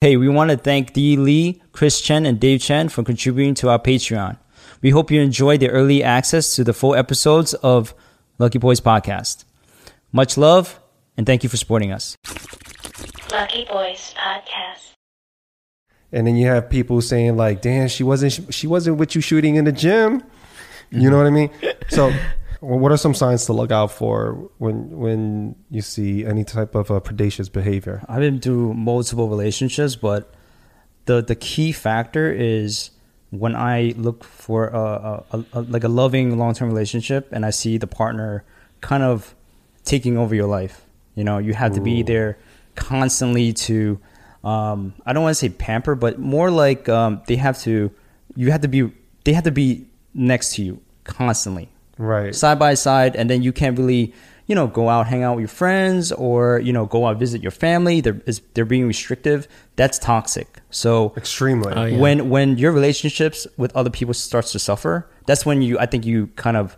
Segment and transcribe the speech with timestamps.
[0.00, 3.68] Hey, we want to thank Dee Lee, Chris Chen, and Dave Chen for contributing to
[3.68, 4.38] our Patreon.
[4.80, 7.94] We hope you enjoyed the early access to the full episodes of
[8.38, 9.42] Lucky Boys Podcast.
[10.12, 10.78] Much love,
[11.16, 12.16] and thank you for supporting us.
[13.32, 14.92] Lucky Boys Podcast.
[16.12, 19.56] and then you have people saying like, "Damn, she wasn't she wasn't with you shooting
[19.56, 20.22] in the gym."
[20.90, 21.50] You know what I mean?
[21.88, 22.14] So,
[22.60, 26.74] well, what are some signs to look out for when when you see any type
[26.74, 28.04] of uh, predacious behavior?
[28.08, 30.34] I've been through multiple relationships, but
[31.04, 32.90] the the key factor is
[33.30, 37.46] when I look for a, a, a, a like a loving long term relationship, and
[37.46, 38.44] I see the partner
[38.80, 39.34] kind of
[39.84, 40.84] taking over your life.
[41.14, 42.38] You know, you have to be there
[42.74, 44.00] constantly to.
[44.44, 47.92] Um, I don't want to say pamper, but more like um, they have to.
[48.34, 48.92] You have to be.
[49.24, 52.34] They have to be next to you constantly Right.
[52.34, 54.14] side by side and then you can't really
[54.46, 57.42] you know go out hang out with your friends or you know go out visit
[57.42, 61.72] your family they're is- they're being restrictive that's toxic so Extremely.
[61.74, 61.98] Oh, yeah.
[61.98, 66.06] when when your relationships with other people starts to suffer that's when you i think
[66.06, 66.76] you kind of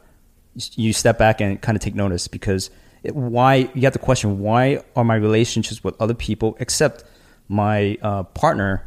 [0.74, 2.70] you step back and kind of take notice because
[3.04, 7.04] it, why you have to question why are my relationships with other people except
[7.48, 8.86] my uh, partner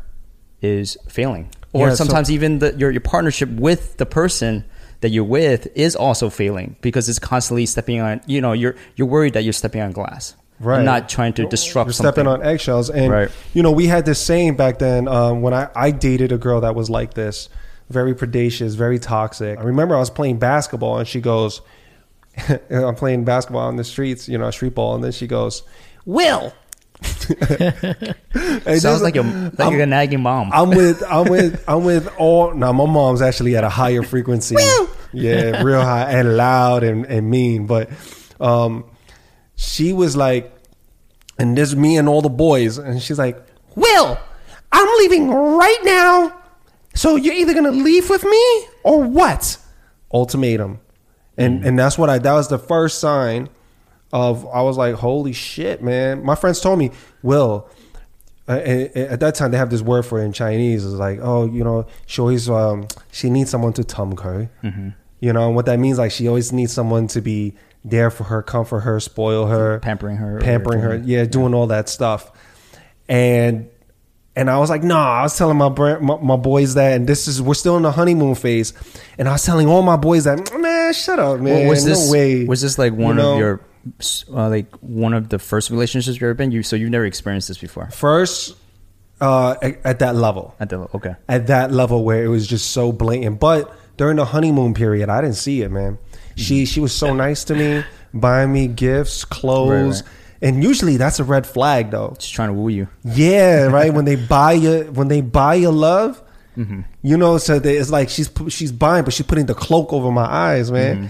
[0.61, 4.65] is failing or Yeah, so- sometimes even the, your, your partnership with the person
[5.03, 9.07] that you're with is also failing because it's constantly stepping on you know you're you're
[9.07, 10.77] worried that you're stepping on glass Right.
[10.77, 12.89] and not trying to disrupt You're something stepping on eggshells.
[12.89, 13.29] And, Right.
[13.53, 16.61] you know, we had this saying back then um, when I, I dated a girl
[16.61, 17.49] that was like this
[17.89, 19.59] very predacious, very toxic.
[19.59, 21.61] I remember I was playing basketball and she goes,
[22.69, 24.95] I'm playing basketball on the streets, you know, street ball.
[24.95, 25.63] And then she goes,
[26.05, 26.53] Will.
[28.65, 32.07] And sounds like a like I'm- a nagging mom I'm with I'm with I'm with
[32.17, 34.55] all now my mom's actually at a higher frequency.
[35.11, 37.67] yeah, real high and loud and, and mean.
[37.67, 37.89] But
[38.39, 38.85] um
[39.55, 40.51] she was like
[41.37, 43.41] and there's me and all the boys, and she's like,
[43.75, 44.19] Will,
[44.71, 46.39] I'm leaving right now.
[46.95, 49.57] So you're either gonna leave with me or what?
[50.13, 50.79] Ultimatum.
[51.37, 53.49] And and that's what I that was the first sign
[54.13, 56.23] of I was like, holy shit, man.
[56.23, 56.91] My friends told me,
[57.23, 57.67] Will,
[58.47, 60.85] uh, at at that time they have this word for it in Chinese.
[60.85, 64.49] It's like, oh, you know, she always um she needs someone to tum her.
[65.19, 68.25] You know, and what that means like she always needs someone to be there for
[68.25, 70.39] her, comfort her, spoil her, Pampering her.
[70.39, 72.31] pampering her, yeah, doing all that stuff.
[73.09, 73.69] And
[74.35, 77.27] and I was like, nah, I was telling my, my my boys that, and this
[77.27, 78.73] is we're still in the honeymoon phase,
[79.17, 81.89] and I was telling all my boys that, man, shut up, man, Well, was no
[81.91, 82.45] this way.
[82.45, 83.33] was this like You one know?
[83.33, 83.61] of your
[84.31, 87.47] uh, like one of the first relationships you've ever been you so you've never experienced
[87.49, 88.55] this before first
[89.21, 90.55] uh, at, at that level?
[90.59, 93.39] at the okay at that level where it was just so blatant.
[93.39, 95.97] But during the honeymoon period, I didn't see it, man.
[96.35, 97.83] She she was so nice to me,
[98.13, 100.11] buying me gifts, clothes, Right,
[100.41, 102.15] and usually that's a red flag, though.
[102.17, 103.93] just trying to woo you Yeah, right.
[103.93, 106.21] when they buy you, when they buy your love,
[106.57, 106.81] Mm-hmm.
[107.01, 110.11] you know, so they, it's like she's she's buying, but she's putting the cloak over
[110.11, 110.95] my eyes, man.
[110.97, 111.07] Mm-hmm.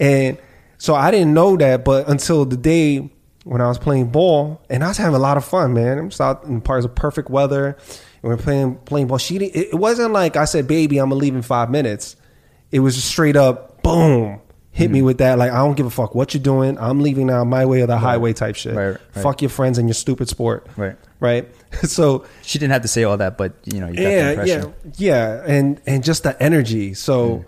[0.00, 0.38] And
[0.84, 3.08] so I didn't know that, but until the day
[3.44, 5.98] when I was playing ball, and I was having a lot of fun, man.
[5.98, 7.76] I'm just out in parts of perfect weather, and
[8.22, 9.16] we're playing playing ball.
[9.18, 12.16] She didn't, it, wasn't like I said, "Baby, I'm gonna leave in five minutes."
[12.70, 14.40] It was just straight up, boom.
[14.72, 14.92] Hit Mm-hmm.
[14.92, 16.76] me with that, like I don't give a fuck what you're doing.
[16.78, 18.74] I'm leaving now, my way or the highway type shit.
[18.74, 19.00] Right, right.
[19.22, 20.96] Fuck your friends and your stupid sport Right.
[21.20, 21.48] right?
[21.84, 24.30] So she didn't have to say all that but you know you got the yeah,
[24.30, 26.94] impression yeah, yeah, and and just the energy.
[26.94, 27.44] So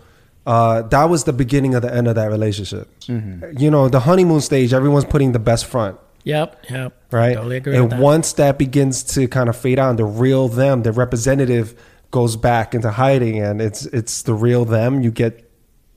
[0.46, 2.88] uh, that was the beginning of the end of that relationship.
[3.08, 6.96] You know, the honeymoon stage, everyone's putting the best front, Yep, yep.
[7.10, 7.34] right?
[7.34, 8.00] Totally agree and that.
[8.00, 11.74] once that begins to kind of fade out, and the real them, the representative,
[12.12, 15.02] goes back into hiding, and it's it's the real them.
[15.02, 15.50] You get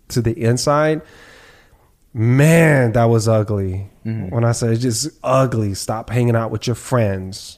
[0.09, 1.01] to the inside.
[2.13, 3.89] Man, that was ugly.
[4.03, 7.57] When I said it's just ugly, stop hanging out with your friends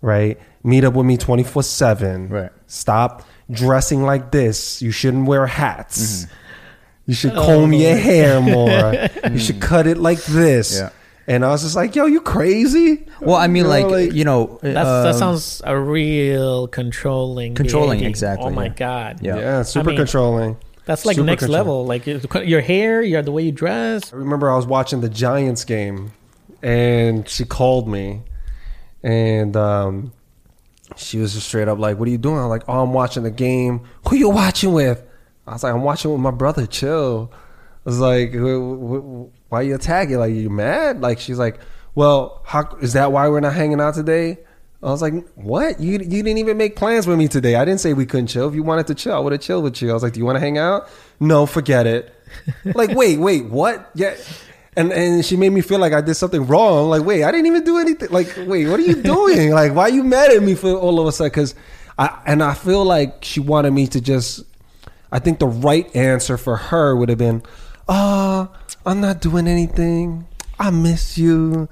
[0.00, 0.38] right?
[0.62, 2.28] Meet up with me 24 7.
[2.28, 2.50] Right.
[2.66, 4.80] Stop dressing like this.
[4.82, 6.24] You shouldn't wear hats.
[6.24, 6.34] Mm-hmm.
[7.06, 9.08] You should Oh, comb your hair more.
[9.30, 10.78] you should cut it like this.
[10.78, 10.90] Yeah.
[11.26, 13.06] And I was just like, yo, you crazy?
[13.20, 17.54] well i mean You know, like, you know That's, um, that sounds a real controlling.
[17.54, 18.08] Controlling, behavior.
[18.10, 18.72] exactly, Oh my yeah.
[18.74, 19.18] god.
[19.22, 19.36] Yeah.
[19.38, 20.56] yeah, super I mean, controlling.
[20.86, 21.86] That's like Super next level.
[21.86, 24.12] Like your hair, your the way you dress.
[24.12, 26.12] I remember I was watching the Giants game
[26.62, 28.20] and she called me
[29.02, 30.12] and um,
[30.96, 32.38] she was just straight up like, What are you doing?
[32.38, 33.82] I'm like, Oh, I'm watching the game.
[34.08, 35.02] Who you watching with?
[35.46, 36.66] I was like, I'm watching with my brother.
[36.66, 37.30] Chill.
[37.32, 37.36] I
[37.90, 38.38] was like, "Wh-
[39.28, 40.16] wh- Why you attacking?
[40.18, 41.02] Like, you mad?
[41.02, 41.60] Like, she's like,
[41.94, 44.38] Well, how, is that why we're not hanging out today?
[44.82, 45.80] I was like, "What?
[45.80, 47.54] You you didn't even make plans with me today.
[47.54, 48.46] I didn't say we couldn't chill.
[48.48, 50.20] If you wanted to chill, I would have chilled with you." I was like, "Do
[50.20, 52.12] you want to hang out?" No, forget it.
[52.74, 53.90] like, wait, wait, what?
[53.94, 54.14] Yeah.
[54.76, 56.90] And and she made me feel like I did something wrong.
[56.90, 58.10] Like, wait, I didn't even do anything.
[58.10, 59.50] Like, wait, what are you doing?
[59.50, 61.30] like, why are you mad at me for all of a sudden?
[61.30, 61.54] Because
[61.98, 64.44] I and I feel like she wanted me to just.
[65.12, 67.42] I think the right answer for her would have been,
[67.88, 68.48] "Ah,
[68.84, 70.26] I'm not doing anything.
[70.58, 71.68] I miss you.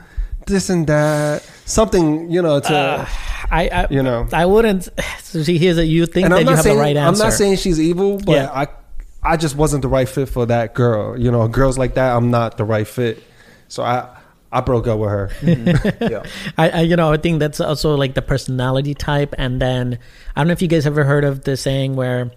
[0.46, 1.42] This and that.
[1.64, 3.06] Something, you know, to." Uh,
[3.50, 4.28] I, I You know.
[4.32, 4.88] I wouldn't.
[5.22, 7.22] So see, here's a you think that you have saying the right answer.
[7.22, 8.50] I'm not saying she's evil, but Yeah.
[8.52, 8.66] I
[9.22, 11.18] I just wasn't the right fit for that girl.
[11.18, 13.22] You know, girls like that, I'm not the right fit.
[13.68, 14.08] So I
[14.50, 15.30] I broke up with her.
[16.00, 16.24] yeah.
[16.58, 19.98] I, I you know I think that's also like the personality type, and then
[20.36, 22.30] I don't know if you guys ever heard of the saying where.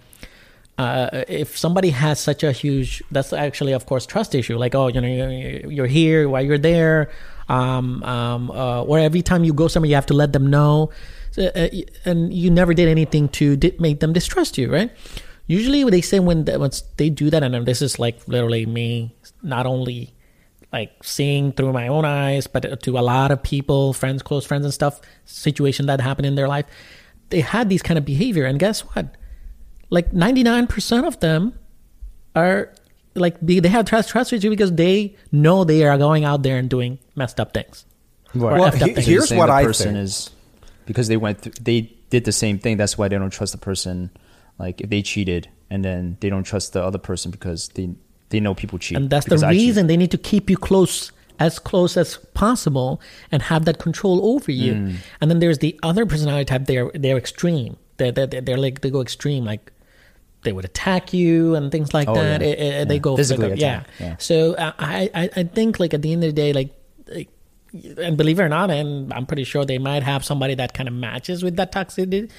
[0.78, 4.58] Uh, if somebody has such a huge, that's actually, of course, trust issue.
[4.58, 7.08] Like, oh, you know, you're- here while you're there,
[7.48, 10.90] um, um, uh, or every time you go somewhere, you have to let them know,
[11.30, 11.68] So, uh,
[12.04, 14.90] and you never did anything to make them distrust you, right?
[15.46, 18.66] Usually, what they say when they, once they do that, and this is like literally
[18.66, 20.12] me, not only
[20.72, 24.64] like seeing through my own eyes, but to a lot of people, friends, close friends,
[24.64, 26.66] and stuff, situation that happened in their life,
[27.30, 29.16] they had these kind of behavior, and guess what?
[29.88, 31.56] Like ninety nine percent of them
[32.34, 32.72] are
[33.14, 36.42] like they they have trust trust with you because they know they are going out
[36.42, 37.84] there and doing messed up things.
[38.34, 38.54] Right.
[38.60, 39.06] Well, up he- things.
[39.06, 40.04] Here's what the I person think.
[40.04, 40.30] is
[40.86, 42.76] because they went through, they did the same thing.
[42.76, 44.10] That's why they don't trust the person.
[44.58, 47.90] Like if they cheated, and then they don't trust the other person because they
[48.30, 48.96] they know people cheat.
[48.98, 53.00] and that's the reason they need to keep you close as close as possible
[53.30, 54.94] and have that control over you Mm.
[55.20, 58.90] and then there's the other personality type they're they're extreme they're, they're, they're like they
[58.90, 59.70] go extreme like
[60.44, 62.46] they would attack you and things like Oh, that yeah.
[62.48, 63.84] Eh, eh, they go Physically like, yeah.
[64.00, 64.16] yeah.
[64.18, 66.70] so uh, I, I i think like at the end of the day like,
[67.16, 67.28] like
[67.98, 70.88] and believe it or not and i'm pretty sure they might have somebody that kind
[70.88, 72.30] of matches with that toxicity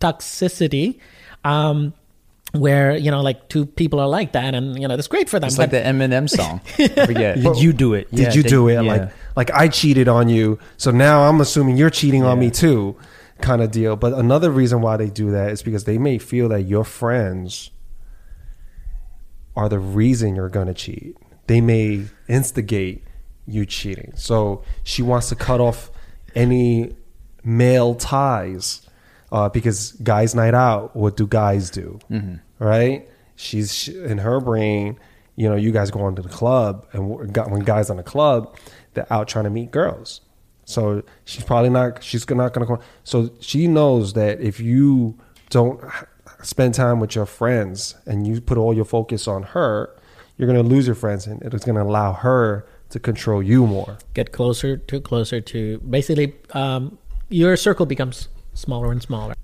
[0.00, 0.98] toxicity
[1.44, 1.92] um
[2.52, 5.40] where you know like two people are like that and you know that's great for
[5.40, 6.60] them It's like the Eminem song.
[6.78, 7.40] I forget.
[7.40, 8.10] Did you do it?
[8.10, 8.74] Did Yeah, you they- do it?
[8.74, 8.80] yeah.
[8.82, 12.96] Like like I cheated on you, so now I'm assuming you're cheating on me too,
[13.40, 13.96] kind of deal.
[13.96, 17.70] But another reason why they do that is because they may feel that your friends
[19.56, 21.16] are the reason you're going to cheat.
[21.46, 23.04] They may instigate
[23.46, 24.12] you cheating.
[24.16, 25.90] So she wants to cut off
[26.34, 26.94] any
[27.44, 28.86] male ties
[29.32, 30.94] uh, because guys' night out.
[30.94, 31.98] What do guys do?
[32.60, 33.08] Right?
[33.34, 34.98] She's she, in her brain.
[35.34, 38.54] You know, you guys go into the club, and got- when guys on the club,
[38.94, 40.20] they're out trying to meet girls.
[40.64, 42.04] So she's probably not.
[42.04, 42.78] She's not going to.
[43.04, 45.18] So she knows that if you
[45.50, 45.80] don't
[46.42, 49.90] spend time with your friends and you put all your focus on her,
[50.36, 53.66] you're going to lose your friends, and it's going to allow her to control you
[53.66, 53.96] more.
[54.12, 56.98] get closer to closer to basically um,
[57.30, 59.34] your circle becomes smaller and smaller.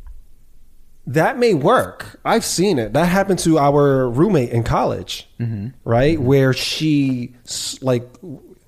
[1.06, 2.20] That may work.
[2.24, 2.92] I've seen it.
[2.92, 5.68] That happened to our roommate in college, mm-hmm.
[5.84, 6.18] right?
[6.18, 6.26] Mm-hmm.
[6.26, 7.34] Where she
[7.80, 8.06] like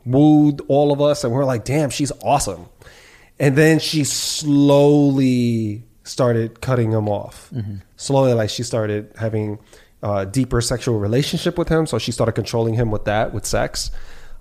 [0.06, 2.66] wooed all of us, and we're like, "Damn, she's awesome."
[3.38, 7.50] And then she slowly started cutting him off.
[7.54, 7.76] Mm-hmm.
[7.96, 9.58] Slowly, like she started having
[10.02, 11.86] a deeper sexual relationship with him.
[11.86, 13.90] So she started controlling him with that, with sex.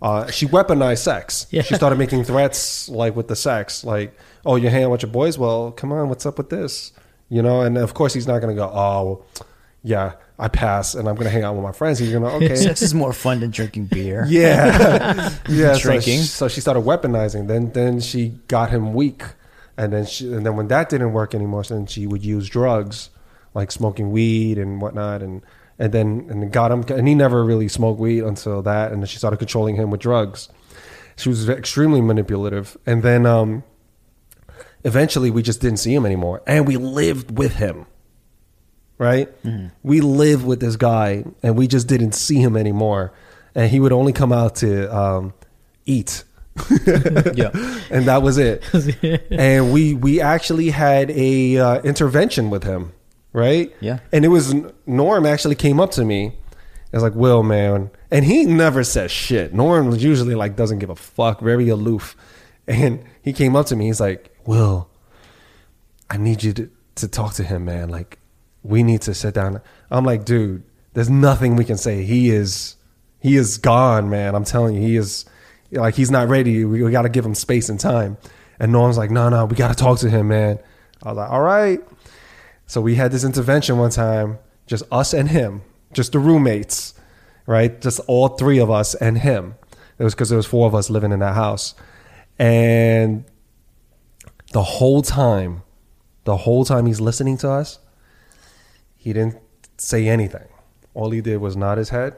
[0.01, 1.46] Uh, she weaponized sex.
[1.51, 1.62] Yeah.
[1.62, 5.12] She started making threats like with the sex, like, "Oh, you're hanging out with your
[5.12, 5.38] boys?
[5.38, 6.94] Well, come on, what's up with this?"
[7.30, 7.62] You know.
[7.62, 9.25] And of course, he's not going to go, "Oh,
[9.84, 12.46] yeah, I pass, and I'm going to hang out with my friends." He's going to,
[12.46, 14.25] okay, Sex is more fun than drinking beer.
[14.30, 15.74] yeah, yeah.
[15.74, 17.48] So she, so she started weaponizing.
[17.48, 19.24] Then then she got him weak,
[19.78, 23.10] and then she and then when that didn't work anymore, then she would use drugs,
[23.53, 25.41] like smoking weed and whatnot, and
[25.79, 26.83] and then and got him.
[26.89, 30.01] And he never really smoked weed until that, and then she started controlling him with
[30.01, 30.50] drugs.
[31.15, 33.63] She was extremely manipulative, and then um,
[34.83, 37.86] eventually we just didn't see him anymore, and we lived with him
[39.00, 39.29] right?
[39.43, 39.67] mm-hmm.
[39.81, 43.12] We lived with this guy, and we just didn't see him anymore.
[43.55, 45.33] And he would only come out to um,
[45.88, 46.24] eat,
[47.33, 47.50] yeah.
[47.89, 48.63] and that was it.
[49.31, 52.93] and we we actually had a uh, intervention with him,
[53.33, 53.74] right?
[53.79, 54.00] Yeah.
[54.12, 54.55] And it was
[54.86, 56.33] Norm actually came up to me.
[56.91, 59.53] It's like Will, man, and he never says shit.
[59.53, 62.15] Norm usually like doesn't give a fuck, very aloof.
[62.67, 63.88] And he came up to me.
[63.88, 64.89] He's like, Will,
[66.09, 67.89] I need you to, to talk to him, man.
[67.89, 68.17] Like,
[68.63, 69.62] we need to sit down.
[69.91, 72.03] I'm like, dude, there's nothing we can say.
[72.03, 72.75] He is,
[73.19, 74.36] he is gone, man.
[74.36, 75.25] I'm telling you, he is,
[75.71, 76.65] like, he's not ready.
[76.65, 78.17] We, we got to give him space and time.
[78.59, 80.59] And Norm's like, no, no, we got to talk to him, man.
[81.03, 81.79] I was like, all right.
[82.69, 86.93] So we had this intervention one time, just us and him, just the roommates,
[87.47, 87.81] right?
[87.81, 89.55] Just all three of us and him.
[89.97, 91.73] It was because there was four of us living in that house,
[92.38, 93.25] and
[94.53, 95.63] the whole time,
[96.25, 97.79] the whole time he's listening to us,
[98.95, 99.38] he didn't
[99.79, 100.47] say anything.
[100.93, 102.13] All he did was nod his head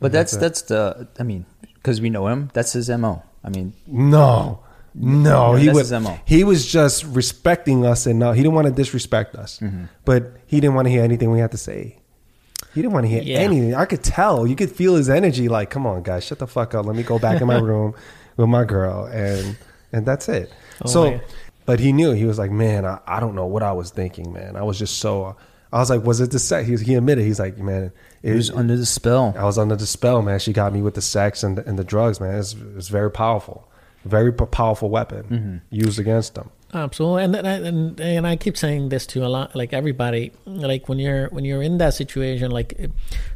[0.00, 1.08] But that's That's that's the.
[1.18, 3.24] I mean, because we know him, that's his mo.
[3.44, 4.60] I mean, No,
[4.94, 5.92] no, he was
[6.26, 8.34] he was just respecting us enough.
[8.36, 9.84] He didn't want to disrespect us, Mm-hmm.
[10.04, 11.96] but he didn't want to hear anything we had to say.
[12.74, 13.38] He didn't want to hear Yeah.
[13.38, 13.74] anything.
[13.74, 14.46] I could tell.
[14.46, 15.48] You could feel his energy.
[15.48, 16.86] Like, come on, guys, shut the fuck up.
[16.86, 17.94] Let me go back in my room
[18.36, 19.56] with my girl, and
[19.92, 20.52] and that's it.
[20.84, 21.20] Oh so, my-
[21.66, 22.12] but he knew.
[22.12, 24.56] He was like, man, I, I don't know what I was thinking, man.
[24.56, 25.36] I was just so.
[25.72, 26.66] I was like, was it the sex?
[26.68, 27.24] He, he admitted.
[27.24, 27.92] He's like, man,
[28.22, 29.34] he was under the spell.
[29.38, 30.40] I was under the spell, man.
[30.40, 32.34] She got me with the sex and the, and the drugs, man.
[32.40, 33.69] It's, it's very powerful,
[34.04, 35.56] very powerful weapon Mm-hmm.
[35.74, 36.50] used against them.
[36.72, 40.30] Absolutely, and, and I- and and I keep saying this to a lot, like everybody,
[40.46, 42.78] like when you're when you're in that situation, like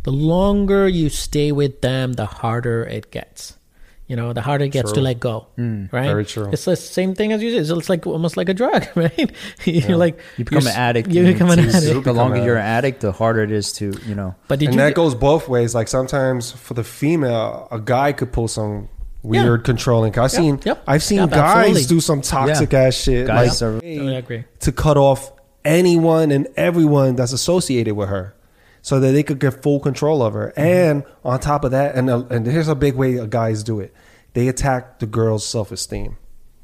[0.04, 3.59] the longer you stay with them, the harder it gets.
[4.06, 5.47] You know, the harder it gets to let go.
[5.56, 6.04] Mm, right?
[6.06, 6.50] very true.
[6.52, 7.75] It's the same thing as you said.
[7.78, 9.33] It's like almost like a drug, right?
[9.64, 11.09] you're like You become you're an addict.
[11.11, 12.04] You become an it's- addict.
[12.04, 14.37] The longer Become you're an addict, the harder it is to you know.
[14.47, 14.80] But did and you?
[14.83, 15.75] that goes both ways.
[15.75, 18.90] Like sometimes for the female, a guy could pull some
[19.24, 20.16] weird controlling.
[20.18, 20.82] I've seen, yep.
[20.86, 21.84] I've seen Yep, guys absolutely.
[21.96, 22.78] do some toxic Yeah.
[22.82, 23.86] ass shit, Guys like I
[24.18, 24.44] agree.
[24.60, 25.32] to cut off
[25.64, 28.34] anyone and everyone that's associated with her,
[28.82, 30.52] so that they could get full control of her.
[30.56, 33.92] And on top of that, and uh, and here's a big way guys do it:
[34.34, 35.72] they attack the girl's self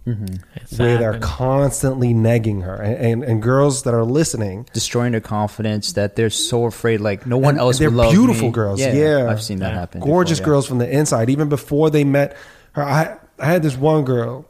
[0.07, 0.27] esteem.
[0.57, 5.21] It's where they're constantly negging her, and, and and girls that are listening, destroying their
[5.21, 8.53] confidence that they're so afraid like no one And else they're would love beautiful me.
[8.53, 9.27] girls, yeah.
[9.31, 9.79] I've seen that Yeah.
[9.81, 10.01] happen.
[10.01, 10.55] gorgeous before, yeah.
[10.55, 11.31] girls from the inside.
[11.31, 12.37] Even before they met
[12.73, 14.47] her, I I had this one girl.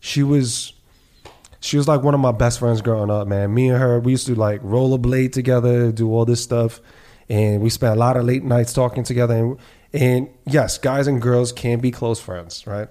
[0.00, 0.72] She was
[1.60, 3.26] she was like one of my best friends growing up.
[3.26, 6.80] Man, me and her we used to like rollerblade together, do all this stuff,
[7.28, 9.34] and we spent a lot of late nights talking together.
[9.34, 9.58] And,
[9.92, 12.88] and yes, guys and girls can be close friends, right?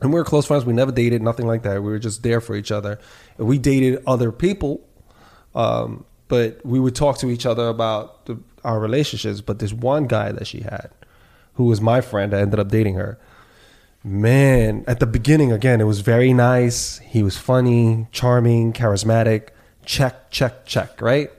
[0.00, 0.64] And we were close friends.
[0.64, 1.82] We never dated, nothing like that.
[1.82, 2.98] We were just there for each other.
[3.36, 4.86] We dated other people,
[5.54, 9.40] um, but we would talk to each other about the, our relationships.
[9.40, 10.90] But this one guy that she had,
[11.54, 13.18] who was my friend, I ended up dating her.
[14.02, 16.98] Man, at the beginning, again, it was very nice.
[16.98, 19.48] He was funny, charming, charismatic.
[19.84, 21.30] Check, check, check, right?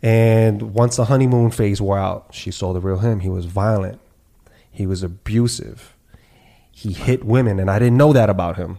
[0.00, 3.20] And once the honeymoon phase wore out, she saw the real him.
[3.20, 4.00] He was violent.
[4.70, 5.93] He was abusive.
[6.74, 8.78] He hit women, and I didn't know that about him.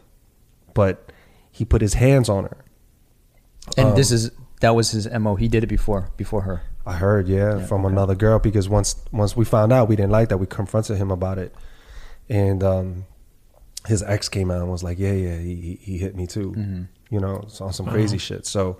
[0.74, 1.12] But
[1.52, 2.58] he put his hands on her.
[3.78, 5.36] And this is that was his mo.
[5.36, 6.64] He did it before before her.
[6.86, 10.30] I heard, yeah, from another girl because once once we found out we didn't like
[10.30, 11.56] that, we confronted him about it,
[12.30, 13.06] and um,
[13.88, 16.54] his ex came out and was like, "Yeah, yeah, he he, he hit me too,"
[17.10, 18.46] you know, it's on some crazy shit.
[18.46, 18.78] So,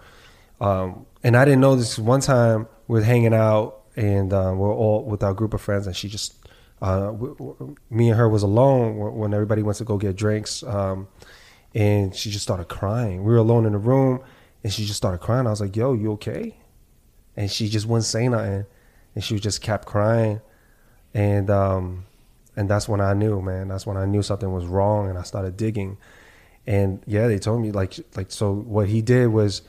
[0.62, 1.98] um, and I didn't know this.
[1.98, 5.88] One time we we're hanging out and uh, we're all with our group of friends,
[5.88, 6.45] and she just,
[6.88, 10.16] uh, w- w- me and her was alone wh- when everybody went to go get
[10.16, 11.08] drinks, um,
[11.74, 13.24] and she just started crying.
[13.24, 14.22] We were alone in the room,
[14.64, 15.48] and she just started crying.
[15.48, 16.58] I was like, "Yo, you okay?"
[17.38, 18.66] and she just wouldn't say nothing,
[19.14, 20.42] and she just kept crying,
[21.14, 22.06] and um,
[22.56, 23.68] and that's when I knew, man.
[23.68, 25.98] That's when I knew something was wrong, and I started digging,
[26.66, 28.54] and yeah, they told me like like so.
[28.54, 29.62] What he did was,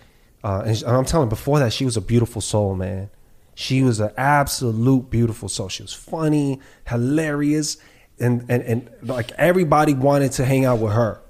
[0.44, 1.28] uh, and I'm telling.
[1.28, 3.10] Before that, she was a beautiful soul, man.
[3.58, 5.70] She was an absolute beautiful soul.
[5.70, 7.78] She was funny, hilarious,
[8.20, 11.22] and and and like everybody wanted to hang out with her.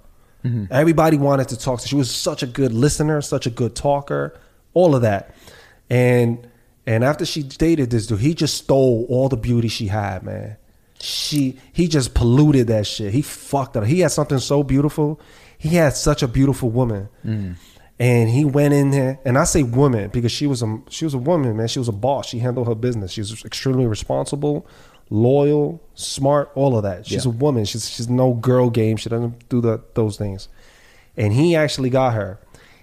[0.44, 0.64] Mm-hmm.
[0.72, 1.86] Everybody wanted to talk to.
[1.86, 4.36] She was such a good listener, such a good talker,
[4.74, 5.36] all of that.
[5.88, 6.48] And
[6.84, 10.56] and after she dated this dude, he just stole all the beauty she had, man.
[11.00, 13.12] She he just polluted that shit.
[13.12, 13.84] He fucked up.
[13.84, 15.20] He had something so beautiful.
[15.58, 17.08] He had such a beautiful woman.
[17.24, 17.54] Mm.
[17.98, 21.14] And he went in there, and I say woman because she was a she was
[21.14, 21.66] a woman, man.
[21.68, 22.26] She was a boss.
[22.28, 23.12] She handled her business.
[23.12, 24.66] She was extremely responsible,
[25.08, 27.06] loyal, smart, all of that.
[27.06, 27.30] She's Yeah.
[27.30, 27.64] a woman.
[27.64, 28.96] She's she's no girl game.
[28.98, 30.48] She doesn't do the, those things.
[31.16, 32.38] And he actually got her,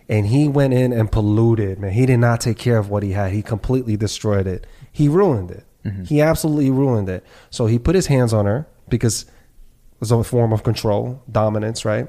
[0.09, 1.77] and he went in and polluted.
[1.77, 3.31] Man, he did not take care of what he had.
[3.33, 4.65] He completely destroyed it.
[4.91, 5.63] He ruined it.
[5.85, 6.05] Mm-hmm.
[6.05, 7.23] He absolutely ruined it.
[7.51, 11.85] So he put his hands on her because it was a form of control, dominance,
[11.85, 12.07] right?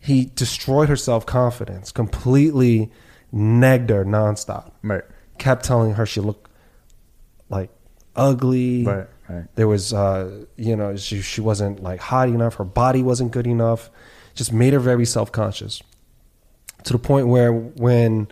[0.00, 2.90] He destroyed her self confidence, completely
[3.32, 4.72] negged her nonstop.
[4.82, 5.02] Right.
[5.38, 6.50] Kept telling her she looked
[7.48, 7.70] like
[8.16, 8.84] ugly.
[8.84, 9.44] Right, right.
[9.54, 12.54] There was, uh, you know, she she wasn't like hot enough.
[12.54, 13.90] Her body wasn't good enough.
[14.34, 15.82] Just made her very self conscious.
[16.84, 18.28] To the point where when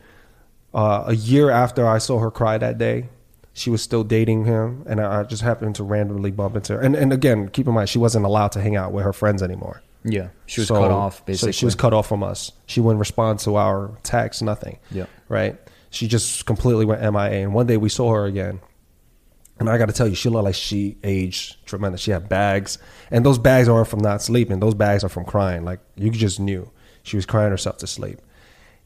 [0.72, 3.08] uh, a year after I saw her cry that day,
[3.52, 6.80] she was still dating him, and I I just happened to randomly bump into her.
[6.80, 9.42] And and again, keep in mind, she wasn't allowed to hang out with her friends
[9.42, 9.82] anymore.
[10.08, 11.18] Yeah, she was So- cut off.
[11.18, 12.52] so Basically, she was cut off from us.
[12.66, 14.78] She wouldn't respond to our texts, nothing.
[14.90, 15.06] Yeah.
[15.28, 15.58] Right.
[15.90, 17.42] She just completely went MIA.
[17.42, 18.60] And one day we saw her again.
[19.58, 22.02] And I got to tell you, she looked like she aged tremendous.
[22.02, 22.76] She had bags,
[23.10, 24.60] and those bags aren't from not sleeping.
[24.60, 25.64] Those bags are from crying.
[25.64, 26.70] Like you just knew
[27.02, 28.20] she was crying herself to sleep.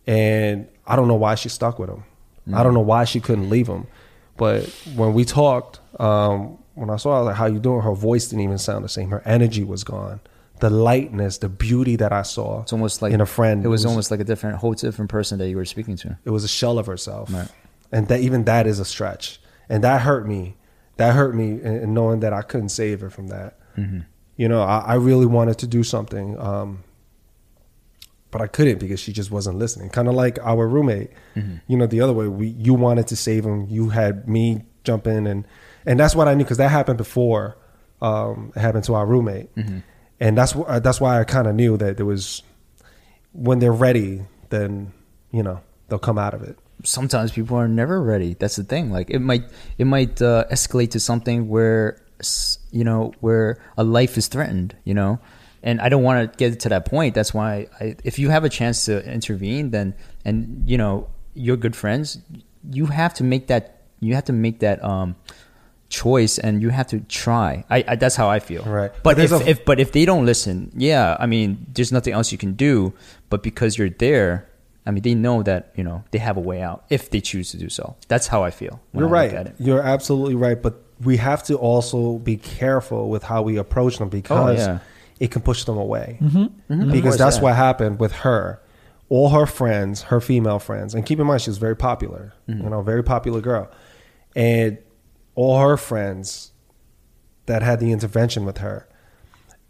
[0.07, 2.05] And I don't know why she stuck with him.
[2.55, 3.87] I don't know why she couldn't leave him.
[4.37, 4.65] But
[4.97, 7.93] when we talked, um, when I saw her, I was like, "How you doing?" Her
[7.95, 9.11] voice didn't even sound the same.
[9.11, 10.21] Her energy was gone.
[10.61, 12.63] The lightness, the beauty that I saw.
[12.63, 13.65] It's almost like in a friend.
[13.65, 16.19] It was, almost like a different, whole different person that you were speaking to.
[16.25, 17.49] it was a shell of herself Right.
[17.93, 20.57] and that even that is a stretch and that hurt me
[20.97, 24.01] that hurt me in, in knowing that i couldn't save her from that Mm-hmm.
[24.37, 26.85] you know I, I really wanted to do something um,
[28.31, 31.57] but i couldn't because she just wasn't listening kind of like our roommate Mm-hmm.
[31.69, 35.07] you know the other way we you wanted to save him you had me jump
[35.07, 35.47] in and
[35.87, 37.57] and that's what i knew because that happened before
[38.03, 39.79] um, it happened to our roommate Mm-hmm.
[40.21, 42.43] And that's wh- that's why i kind of knew that there was
[43.33, 44.93] when they're ready then
[45.31, 48.35] you know they'll come out of it sometimes people are never ready.
[48.35, 48.91] That's the thing.
[48.91, 49.45] Like it might
[49.79, 52.01] it might uh, escalate to something where
[52.71, 54.77] you know where a life is threatened.
[54.85, 55.19] You know,
[55.63, 57.15] and I don't want to get to that point.
[57.15, 61.57] That's why I, if you have a chance to intervene, then and you know you're
[61.57, 62.19] good friends,
[62.71, 65.17] you have to make that you have to make that um
[65.91, 68.91] choice and you have to try I, I that's how i feel Right.
[69.03, 72.15] but, But if, a- if but if they don't listen yeah i mean there's nothing
[72.15, 72.93] else you can do
[73.29, 74.49] but because you're there
[74.87, 77.51] i mean they know that you know they have a way out if they choose
[77.51, 79.41] to do so that's how i feel when You're I look right.
[79.41, 79.55] at it.
[79.59, 80.61] You're absolutely right.
[80.63, 84.79] But we have to also be careful with how we approach them because Oh, yeah.
[85.19, 86.19] it can push them away.
[86.23, 87.43] Mhm, of Because course, that's yeah.
[87.43, 88.61] what happened with her.
[89.09, 92.33] All her friends, her female friends, and keep in mind she was very popular.
[92.49, 92.63] Mm-hmm.
[92.65, 93.69] You know, very popular girl,
[94.37, 94.79] and
[95.41, 96.53] all her friends
[97.47, 98.87] that had the intervention with her.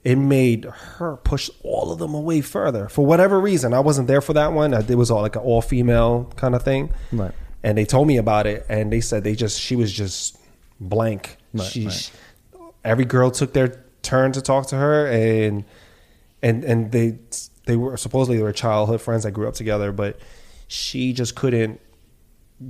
[0.03, 3.75] It made her push all of them away further for whatever reason.
[3.75, 4.73] I wasn't there for that one.
[4.75, 7.33] It was all like an all female kind of thing Right.
[7.63, 10.39] and they told me about it and they said they just she was just
[10.81, 12.11] blank Right, she right.
[12.85, 15.65] every girl took their turn to talk to her and
[16.43, 17.19] and and they
[17.67, 20.19] they were supposedly they were childhood friends that grew up together but
[20.69, 21.79] she just couldn't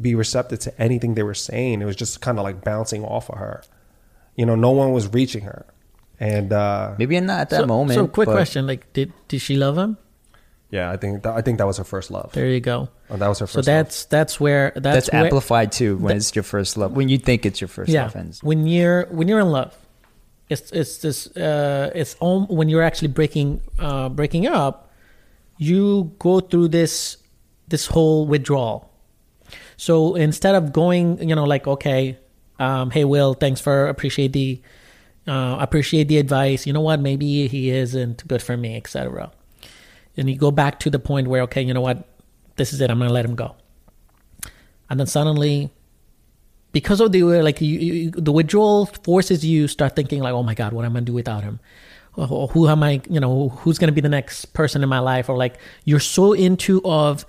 [0.00, 3.28] be receptive to anything they were saying it was just kind of like bouncing off
[3.30, 3.62] of her
[4.36, 5.66] you know no one was reaching her
[6.20, 9.40] and uh maybe not at that so, moment So, quick but- question: like, did did
[9.40, 9.96] she love him?
[10.70, 12.88] yeah i think that, i think that was her first love There you go.
[13.10, 13.76] Oh, that was her So first love.
[13.76, 17.08] that's that's where that's, that's, where, amplified too when that- it's your first love when
[17.08, 18.04] you think it's your first yeah.
[18.04, 19.74] love and When you're when you're in love,
[20.48, 24.90] it's it's this uh, it's all, when you're actually breaking uh, breaking up,
[25.58, 27.16] you go through this
[27.68, 28.89] this whole withdrawal.
[29.80, 32.18] So instead of going, you know, like okay,
[32.58, 34.60] um, hey Will, thanks for appreciate the
[35.26, 36.66] uh, appreciate the advice.
[36.66, 37.00] You know what?
[37.00, 39.32] Maybe he isn't good for me, etc.
[40.18, 42.06] And you go back to the point where okay, you know what?
[42.56, 42.90] This is it.
[42.90, 43.56] I'm gonna let him go.
[44.90, 45.70] And then suddenly
[46.72, 50.54] because of the like you, you, the withdrawal forces you start thinking like oh my
[50.54, 51.58] god what am i to do without him
[52.14, 55.28] who am i you know who's going to be the next person in my life
[55.28, 57.26] or like you're so into of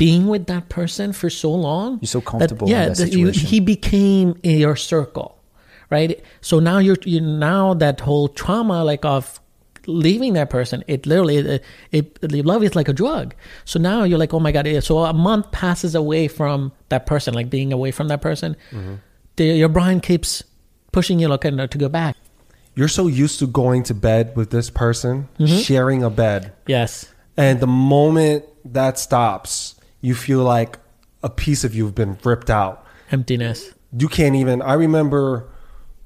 [0.00, 3.28] being with that person for so long You're so comfortable in yeah that that you,
[3.28, 5.40] he became in your circle
[5.90, 6.22] right?
[6.40, 9.40] So now you're you now that whole trauma like of
[9.86, 13.34] leaving that person it literally it, it the love is like a drug.
[13.64, 17.34] So now you're like oh my god so a month passes away from that person
[17.34, 18.56] like being away from that person.
[18.70, 18.94] Mm-hmm.
[19.36, 20.42] The, your brain keeps
[20.92, 22.16] pushing you like uh, to go back.
[22.74, 25.58] You're so used to going to bed with this person mm-hmm.
[25.58, 26.52] sharing a bed.
[26.66, 27.12] Yes.
[27.36, 30.78] And the moment that stops, you feel like
[31.22, 32.86] a piece of you've been ripped out.
[33.10, 34.62] emptiness You can't even.
[34.62, 35.48] I remember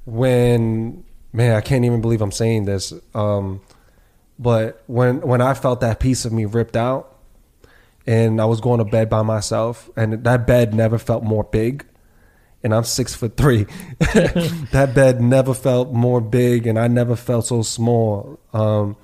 [0.04, 2.92] when, man, I can't even believe I'm saying this.
[3.14, 3.60] Um,
[4.38, 7.16] but when when I felt that piece of me ripped out,
[8.06, 11.86] and I was going to bed by myself, and that bed never felt more big.
[12.62, 13.66] And I'm six foot three.
[13.98, 18.40] that bed never felt more big, and I never felt so small.
[18.54, 18.96] Um,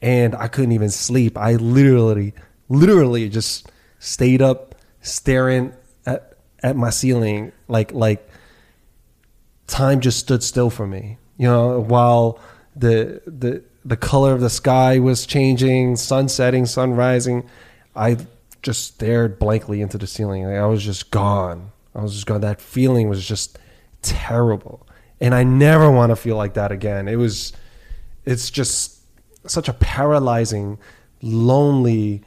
[0.00, 1.36] and I couldn't even sleep.
[1.36, 2.32] I literally,
[2.70, 3.70] literally just
[4.00, 5.72] stayed up staring
[6.04, 8.28] at at my ceiling, like like
[9.68, 11.18] time just stood still for me.
[11.36, 12.40] You know, while
[12.74, 17.48] the the the color of the sky was changing, sun setting, sun rising,
[17.94, 18.18] I
[18.62, 20.44] just stared blankly into the ceiling.
[20.44, 21.70] Like I was just gone.
[21.94, 22.40] I was just gone.
[22.40, 23.58] That feeling was just
[24.02, 24.86] terrible,
[25.20, 27.08] and I never want to feel like that again.
[27.08, 27.52] It was,
[28.24, 29.00] it's just
[29.46, 30.78] such a paralyzing,
[31.22, 32.22] lonely,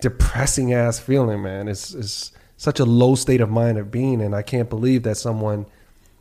[0.00, 1.68] depressing ass feeling, man.
[1.68, 5.16] It's it's such a low state of mind of being, and I can't believe that
[5.16, 5.66] someone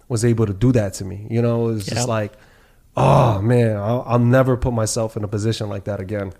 [0.07, 1.27] was able to do that to me.
[1.29, 1.95] You know, it's Yep.
[1.95, 2.33] just like,
[2.97, 6.33] oh man, I'll, I'll never put myself in a position like that again.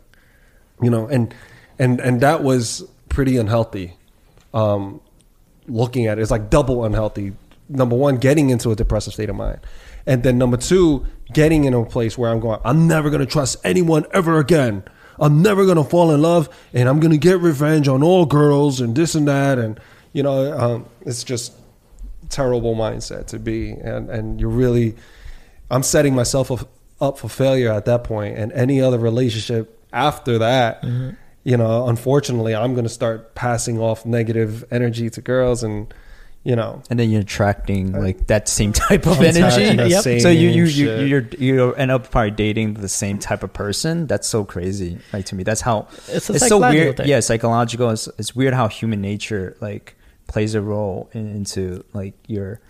[0.81, 1.33] You know, and
[1.77, 3.95] and and that was pretty unhealthy.
[4.53, 5.01] Um,
[5.67, 7.33] looking at it, it's like double unhealthy.
[7.67, 9.59] Number one, getting into a depressive state of mind,
[10.07, 13.57] and then number two, getting in a place where I'm going, I'm never gonna trust
[13.63, 14.83] anyone ever again.
[15.19, 18.95] I'm never gonna fall in love, and I'm gonna get revenge on all girls and
[18.95, 19.79] this and that, and
[20.13, 21.53] you know, um, it's just
[22.29, 24.95] terrible mindset to be, and and you're really,
[25.69, 26.51] I'm setting myself
[27.01, 30.81] up, for failure at that point, and any other relationship after that.
[30.81, 31.15] Mm-hmm.
[31.45, 35.91] You know, unfortunately, I'm going to start passing off negative energy to girls, and
[36.43, 39.63] you know, and then you're attracting like that same type of energy.
[39.89, 40.03] Yep.
[40.21, 41.07] So you you you shit.
[41.07, 44.07] you're, you end up probably dating the same type of person.
[44.07, 45.43] That's so crazy, like to me.
[45.43, 46.97] That's how It's a so weird.
[46.97, 47.07] thing.
[47.07, 47.89] Yeah, psychological.
[47.89, 49.95] It's, it's weird how human nature like
[50.27, 52.61] plays a role in, into like your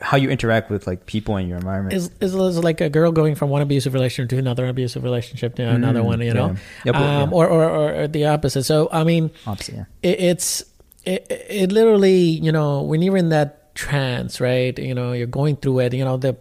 [0.00, 1.92] how you interact with like people in your environment.
[1.92, 5.56] is is is like a girl going from one abusive relationship to another abusive relationship
[5.56, 6.56] to another Mm, one, you know, yeah.
[6.84, 7.36] Yeah, but- um, yeah.
[7.36, 8.62] or, or or the opposite.
[8.62, 9.84] So I mean, Opposite, yeah.
[10.04, 10.64] it, it's
[11.04, 15.56] it, it literally you know when you're in that trance right you know you're going
[15.56, 16.34] through it you know the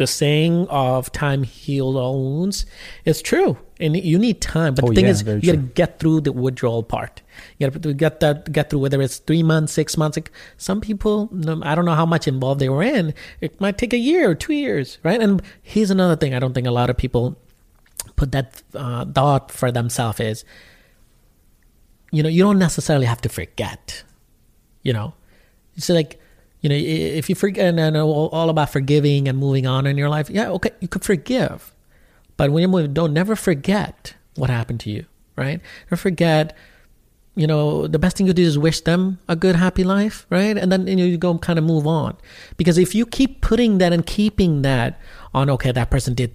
[0.00, 2.64] the saying of time healed all wounds
[3.04, 3.58] is true.
[3.78, 6.32] And you need time but Oh, the thing yeah, is you gotta get through the
[6.32, 7.20] withdrawal part.
[7.58, 11.28] You gotta get that get through whether it's three months six months like some people
[11.62, 14.34] i don't know how much involved they were in it might take a year or
[14.34, 15.20] two years right?
[15.20, 17.38] And here's another thing i don't think a lot of people
[18.16, 20.44] put that uh, thought for themselves is
[22.10, 24.02] you know you don't necessarily have to forget
[24.82, 25.14] you know?
[25.76, 26.20] It's like
[26.60, 30.10] you know if you forget and, and all about forgiving and moving on in your
[30.10, 31.72] life yeah okay you could forgive.
[32.36, 35.60] But when you're moving don't never forget what happened to you right?
[35.86, 36.56] Never forget
[37.34, 40.58] you know the best thing you do is wish them a good happy life right?
[40.58, 42.16] And then you know you go kind of move on.
[42.58, 45.00] Because if you keep putting that and keeping that
[45.32, 46.34] on okay that person did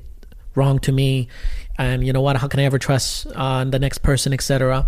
[0.55, 1.27] wrong to me
[1.77, 4.85] and you know what how can i ever trust uh, the next person etc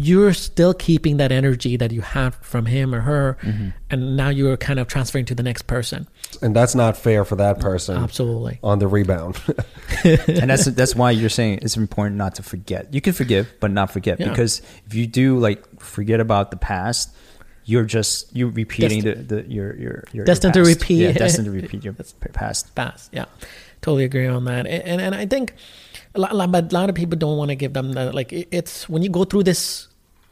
[0.00, 3.70] you're still keeping that energy that you have from him or her mm-hmm.
[3.90, 6.06] and now you're kind of transferring to the next person
[6.40, 9.40] and that's not fair for that person absolutely on the rebound.
[10.04, 12.92] and that's that's why you're saying it's important not to forget.
[12.94, 14.28] You can forgive, but not forget Yeah.
[14.28, 17.14] because if you do like forget about the past,
[17.64, 21.02] you're just you're repeating the, the your your your Destined your to repeat.
[21.02, 21.94] Yeah, destined to repeat your
[22.32, 22.68] past.
[22.74, 23.10] fast.
[23.12, 23.24] Yeah,
[23.82, 24.66] totally agree on that.
[24.66, 25.54] And and, and I think,
[26.14, 28.14] a lot, lot- but a lot of people don't want to give them that.
[28.14, 29.87] like it's when you go through this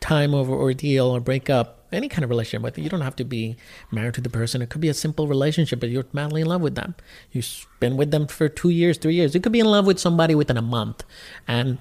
[0.06, 3.56] time of ordeal or breakup, any kind of relationship with you don't have to be
[3.90, 4.62] married to the person.
[4.62, 6.94] It could be a simple relationship, but you're madly in love with them.
[7.32, 9.34] You've been with them for two years, three years.
[9.34, 11.02] You could be in love with somebody within a month,
[11.48, 11.78] and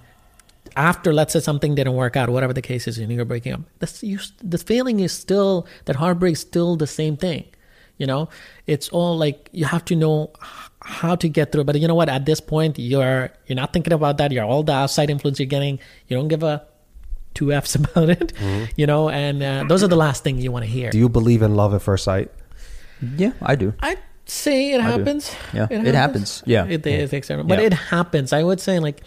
[0.76, 3.62] after let's say something didn't work out, whatever the case is, and you're breaking up,
[3.80, 7.46] this you, the feeling is still that heartbreak is still the same thing.
[7.98, 8.28] You know,
[8.68, 10.32] it's all like you have to know
[10.82, 11.64] how to get through.
[11.64, 12.10] But you know what?
[12.10, 14.32] At this point, you're you're not thinking about that.
[14.32, 15.80] You're all the outside influence you're getting.
[16.08, 16.66] You don't give a
[17.36, 18.34] two f's about it.
[18.76, 20.90] You know, and uh, those are the last thing you want to hear.
[20.90, 22.32] Do you believe in love at first sight?
[23.18, 23.74] Yeah, I do.
[23.82, 24.82] I'd say it do.
[24.84, 25.36] happens.
[25.54, 26.42] Yeah, it happens.
[26.48, 26.66] Yeah.
[26.66, 27.66] it is external, but Yeah.
[27.66, 28.34] it happens.
[28.34, 29.04] I would say like,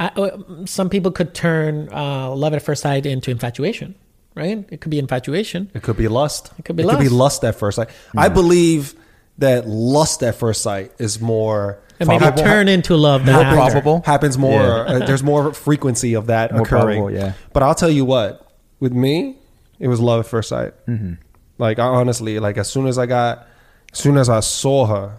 [0.00, 3.94] I, uh, some people could turn uh, love at first sight into infatuation.
[4.34, 4.66] Right?
[4.70, 5.70] It could be infatuation.
[5.72, 6.52] It could be lust.
[6.58, 7.40] It could be It could be lust.
[7.42, 7.88] lust at first sight.
[8.14, 8.92] I believe
[9.38, 13.24] that lust at first sight is more And maybe probable- turn into love.
[13.24, 14.02] More That probable.
[14.04, 14.52] happens more.
[14.60, 14.66] Yeah.
[15.02, 17.00] Uh, there's more frequency of that More occurring.
[17.02, 17.32] probable, yeah.
[17.52, 18.46] But I'll tell you what,
[18.80, 19.36] with me,
[19.78, 20.72] it was love at first sight.
[20.86, 21.14] Mm-hmm.
[21.58, 23.46] Like I honestly, like as soon as I got,
[23.92, 25.16] as soon as I saw her,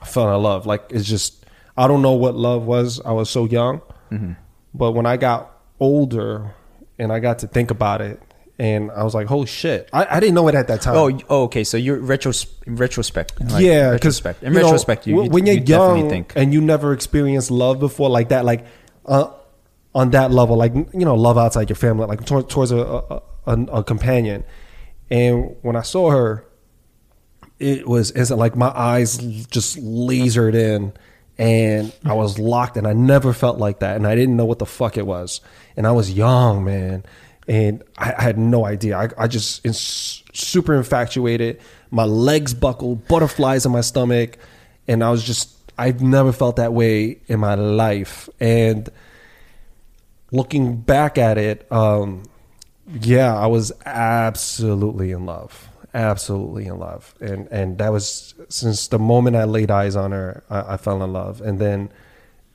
[0.00, 0.66] I fell in love.
[0.66, 1.44] Like it's just,
[1.76, 3.00] I don't know what love was.
[3.04, 3.80] I was so young,
[4.10, 4.32] Mm-hmm.
[4.74, 6.54] but when I got older
[6.98, 8.20] and I got to think about it,
[8.58, 10.96] and I was like, "Holy shit!" I, I didn't know it at that time.
[10.96, 11.62] Oh, oh, okay.
[11.64, 13.40] So you're retros- retrospect.
[13.40, 14.42] like, yeah, because retrospect.
[14.42, 16.32] In retrospect, you, you, when you're you definitely young think.
[16.34, 18.66] and you never experienced love before, like that, like
[19.06, 19.32] uh,
[19.94, 23.22] on that level, like you know, love outside your family, like tor- towards a, a,
[23.46, 24.44] a, a companion.
[25.10, 26.44] And when I saw her,
[27.58, 28.40] it was instant.
[28.40, 30.92] Like my eyes just lasered in,
[31.38, 34.58] and I was locked, and I never felt like that, and I didn't know what
[34.58, 35.40] the fuck it was,
[35.76, 37.04] and I was young, man,
[37.48, 38.96] and I, I had no idea.
[38.96, 41.60] I, I just is super infatuated.
[41.90, 44.38] My legs buckled, butterflies in my stomach,
[44.86, 45.54] and I was just.
[45.80, 48.88] I've never felt that way in my life, and
[50.32, 52.24] looking back at it, um,
[53.00, 58.98] yeah, I was absolutely in love, absolutely in love, and and that was since the
[58.98, 61.90] moment I laid eyes on her, I, I fell in love, and then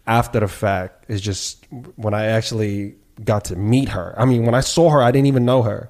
[0.06, 4.14] after the fact, it's just when I actually got to meet her.
[4.18, 5.90] I mean, when I saw her, I didn't even know her,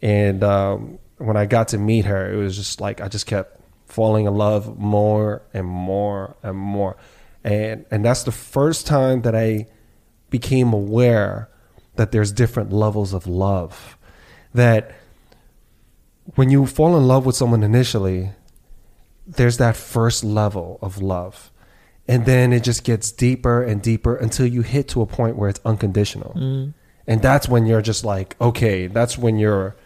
[0.00, 3.60] and um, when I got to meet her, it was just like I just kept
[3.86, 6.96] falling in love more and more and more,
[7.44, 9.66] and and that's the first time that I
[10.30, 11.48] became aware
[11.96, 13.98] that there's different levels of love.
[14.54, 14.92] That
[16.34, 18.30] when you fall in love with someone initially,
[19.26, 21.50] there's that first level of love.
[22.08, 25.50] And then it just gets deeper and deeper until you hit to a point where
[25.50, 26.32] it's unconditional.
[26.34, 26.74] Mm.
[27.06, 29.76] And that's when you're just like, okay, that's when you're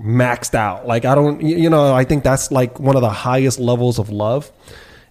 [0.00, 0.86] maxed out.
[0.86, 4.10] Like I don't, you know, I think that's like one of the highest levels of
[4.10, 4.50] love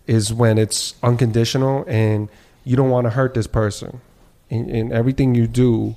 [0.08, 2.30] is when it's unconditional and
[2.63, 4.02] you don't want to hurt this person,
[4.50, 5.96] and, and everything you do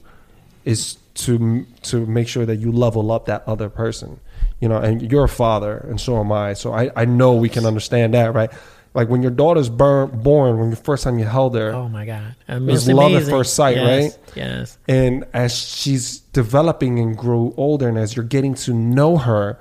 [0.64, 4.20] is to to make sure that you level up that other person.
[4.60, 6.52] You know, and you're a father, and so am I.
[6.52, 8.52] So I I know we can understand that, right?
[8.92, 12.04] Like when your daughter's burn, born, when the first time you held her, Oh my
[12.04, 14.36] god, It was love at first sight, Yes, right?
[14.36, 14.78] Yes.
[14.88, 19.58] and as she's developing and grow older and as you're getting to know her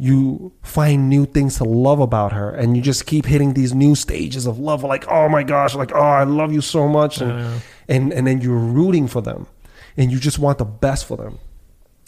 [0.00, 3.94] you find new things to love about her and you just keep hitting these new
[3.96, 7.32] stages of love like oh my gosh like oh i love you so much and
[7.32, 7.58] Uh.
[7.88, 9.48] and, and then you're rooting for them
[9.96, 11.38] and you just want the best for them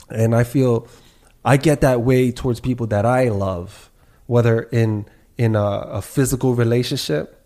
[0.09, 0.87] and i feel
[1.45, 3.91] i get that way towards people that i love
[4.27, 5.05] whether in
[5.41, 7.43] in a, a physical relationship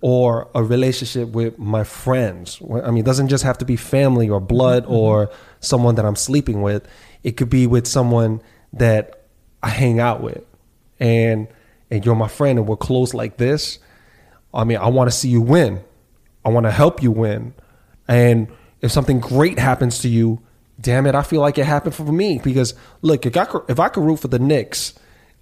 [0.00, 2.58] or a relationship with my friends.
[2.62, 4.94] I mean, it doesn't just have to be family or blood mm-hmm.
[4.94, 6.88] or someone that I'm sleeping with.
[7.22, 8.40] It could be with someone
[8.72, 9.26] that
[9.62, 10.42] I hang out with,
[10.98, 11.48] and
[11.90, 13.78] and you're my friend, and we're close like this.
[14.54, 15.84] I mean, I want to see you win.
[16.46, 17.52] I want to help you win.
[18.06, 18.48] And
[18.80, 20.40] if something great happens to you,
[20.80, 23.78] damn it, I feel like it happened for me because look, if I could, if
[23.78, 24.94] I could root for the Knicks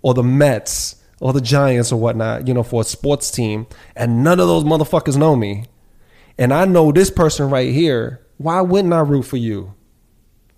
[0.02, 4.22] or the Mets or the Giants or whatnot, you know, for a sports team, and
[4.22, 5.64] none of those motherfuckers know me,
[6.38, 9.74] and I know this person right here, why wouldn't I root for you?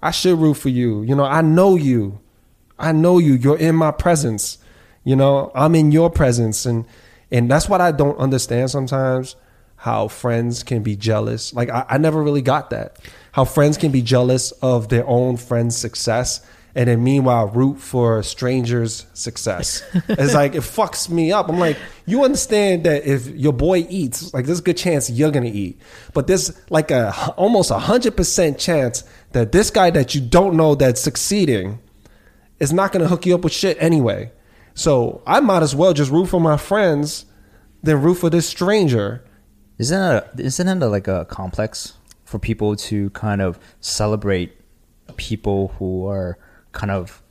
[0.02, 1.02] I should root for you.
[1.02, 2.20] You know, I know you.
[2.78, 3.34] I know you.
[3.34, 4.58] You're in my presence.
[5.04, 6.86] You know, I'm in your presence and
[7.30, 9.36] and that's what I don't understand sometimes
[9.76, 11.52] how friends can be jealous.
[11.52, 12.98] Like I, I never really got that.
[13.32, 16.44] How friends can be jealous of their own friend's success
[16.78, 19.82] and then meanwhile root for strangers' success.
[20.08, 21.48] it's like it fucks me up.
[21.48, 25.32] I'm like, you understand that if your boy eats, like there's a good chance you're
[25.32, 25.80] gonna eat.
[26.14, 30.56] But there's like a almost a hundred percent chance that this guy that you don't
[30.56, 31.80] know that's succeeding
[32.60, 34.30] is not to hook you up with shit anyway.
[34.74, 37.26] So I might as well just root for my friends
[37.82, 39.24] than root for this stranger.
[39.78, 44.54] Isn't that a, isn't it a, like a complex for people to kind of celebrate
[45.16, 46.38] people who are
[46.72, 47.22] kind of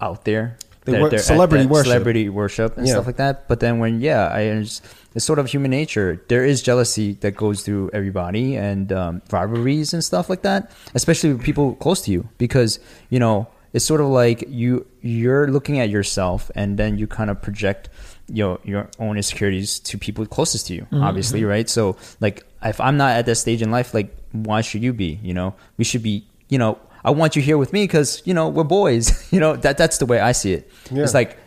[0.00, 0.56] out there?
[0.84, 1.86] They at celebrity worship.
[1.86, 2.94] celebrity worship, and Yeah.
[2.94, 3.46] stuff like that.
[3.48, 4.80] But then when yeah, I it's,
[5.14, 6.22] it's sort of human nature.
[6.28, 11.32] There is jealousy that goes through everybody, and um, rivalries and stuff like that, especially
[11.34, 15.78] with people close to you, because you know it's sort of like you you're looking
[15.78, 17.90] at yourself, and then you kind of project
[18.32, 21.68] your your own insecurities to people closest to you, obviously, right?
[21.68, 25.18] So like if I'm not at that stage in life, like why should you be?
[25.22, 26.24] You know, we should be.
[26.50, 29.30] You know, I want you here with me because you know we're boys.
[29.32, 30.70] you know that that's the way I see it.
[30.90, 31.02] Yeah.
[31.04, 31.38] It's like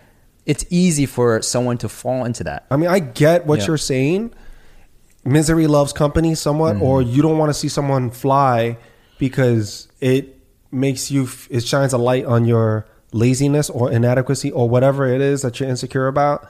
[0.46, 2.66] it's easy for someone to fall into that.
[2.72, 3.68] I mean, I get what Yeah.
[3.68, 4.34] you're saying.
[5.24, 6.84] Misery loves company somewhat, Mm-hmm.
[6.84, 8.78] or you don't want to see someone fly
[9.20, 10.40] because it
[10.72, 15.22] makes you, f- it shines a light on your laziness or inadequacy or whatever it
[15.22, 16.50] is that you're insecure about.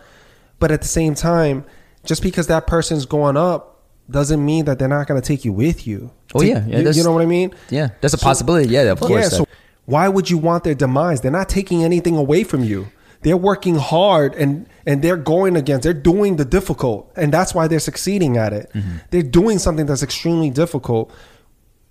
[0.60, 1.66] But at the same time,
[2.06, 3.71] just because that person's going up
[4.12, 6.12] doesn't mean that they're not going to take you with you.
[6.34, 6.66] Oh, To- yeah.
[6.68, 7.54] Yeah, you, you know what I mean?
[7.70, 8.70] Yeah, that's a possibility.
[8.70, 9.24] Yeah, of course.
[9.24, 9.48] Yeah, so
[9.86, 11.22] why would you want their demise?
[11.22, 12.88] They're not taking anything away from you.
[13.24, 15.84] They're working hard and and they're going against.
[15.84, 18.72] They're doing the difficult, and that's why they're succeeding at it.
[18.74, 18.98] Mm-hmm.
[19.12, 21.12] They're doing something that's extremely difficult.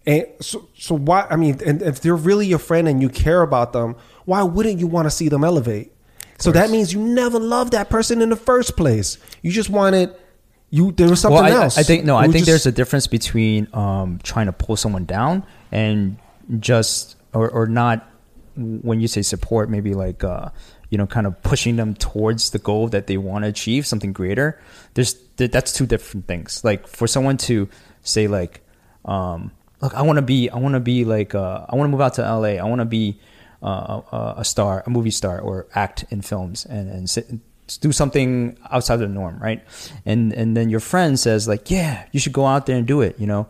[0.07, 1.27] And so, so why?
[1.31, 4.81] I mean, and if they're really your friend and you care about them, why wouldn't
[4.81, 5.93] you want to see them elevate?
[6.39, 9.19] So that means you never loved that person in the first place.
[9.43, 10.15] You just wanted
[10.71, 10.93] you.
[10.93, 11.79] There was something well, I, else.
[11.79, 12.17] I think no.
[12.17, 16.17] I think just- there's a difference between um, trying to pull someone down and
[16.59, 18.07] just or or not.
[18.57, 20.51] When you say support, maybe like uh,
[20.91, 24.13] you know, kind of pushing them towards the goal that they want to achieve, something
[24.13, 24.61] greater.
[24.95, 26.63] There's that's two different things.
[26.65, 27.69] Like for someone to
[28.03, 28.61] say like,
[29.05, 31.93] um, look, I want to be, I want to be like, uh, I want to
[31.93, 32.59] move out to LA.
[32.59, 33.21] I want to be
[33.63, 37.31] uh, a, a star, a movie star, or act in films and and sit,
[37.79, 39.63] do something outside the norm, right?
[40.07, 43.01] And and then your friend says like, yeah, you should go out there and do
[43.01, 43.19] it.
[43.19, 43.49] You know,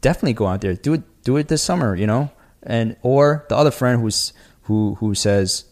[0.00, 1.94] definitely go out there, do it, do it this summer.
[1.94, 2.30] You know,
[2.62, 5.64] and or the other friend who's who who says,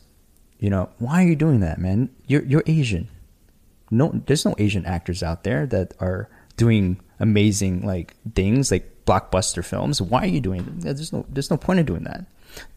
[0.58, 2.10] you know, why are you doing that, man?
[2.26, 3.08] You're you're Asian.
[3.90, 9.64] No, there's no Asian actors out there that are doing amazing like things like blockbuster
[9.64, 10.02] films.
[10.02, 10.64] Why are you doing?
[10.80, 10.96] That?
[10.96, 12.26] There's no there's no point in doing that.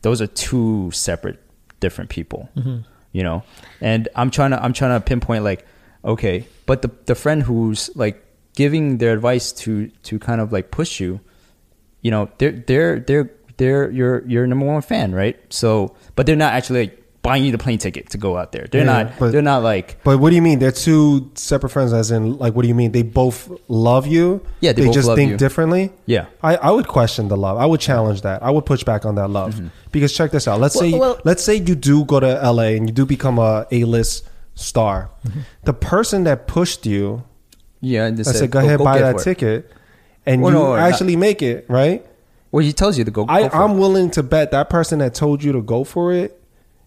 [0.01, 1.39] Those are two separate,
[1.79, 2.49] different people.
[2.55, 2.79] Mm-hmm.
[3.11, 3.43] You know,
[3.81, 5.65] and I'm trying to I'm trying to pinpoint like,
[6.05, 8.23] okay, but the the friend who's like
[8.55, 11.19] giving their advice to to kind of like push you,
[12.01, 15.37] you know, they're they're they're they're your your number one fan, right?
[15.49, 18.67] So, but they're not actually like buying you the plane ticket to go out there.
[18.71, 19.19] They're Yeah, not.
[19.19, 19.97] but- they're not like.
[20.03, 20.57] But what do you mean?
[20.59, 21.93] They're two separate friends.
[21.93, 22.91] As in, like, what do you mean?
[22.93, 24.41] They both love you.
[24.59, 25.37] Yeah, they both just love think you.
[25.37, 25.91] differently.
[26.07, 26.25] Yeah.
[26.41, 27.57] I, I would question the love.
[27.57, 28.41] I would challenge that.
[28.41, 29.67] I would push back on that love mm-hmm.
[29.91, 30.59] because check this out.
[30.59, 32.75] Let's Well- say well- let's say you do go to L.A.
[32.77, 35.09] and you do become a A list star.
[35.27, 35.39] Mm-hmm.
[35.65, 37.23] The person that pushed you,
[37.81, 38.05] Yeah.
[38.05, 39.71] And they I said, go, ahead buy that for it." ticket,
[40.25, 42.03] and Well, you no, not- actually make it right.
[42.51, 43.25] Well, he tells you to go.
[43.29, 43.77] I, go for I'm it.
[43.79, 46.40] willing to bet that person that told you to go for it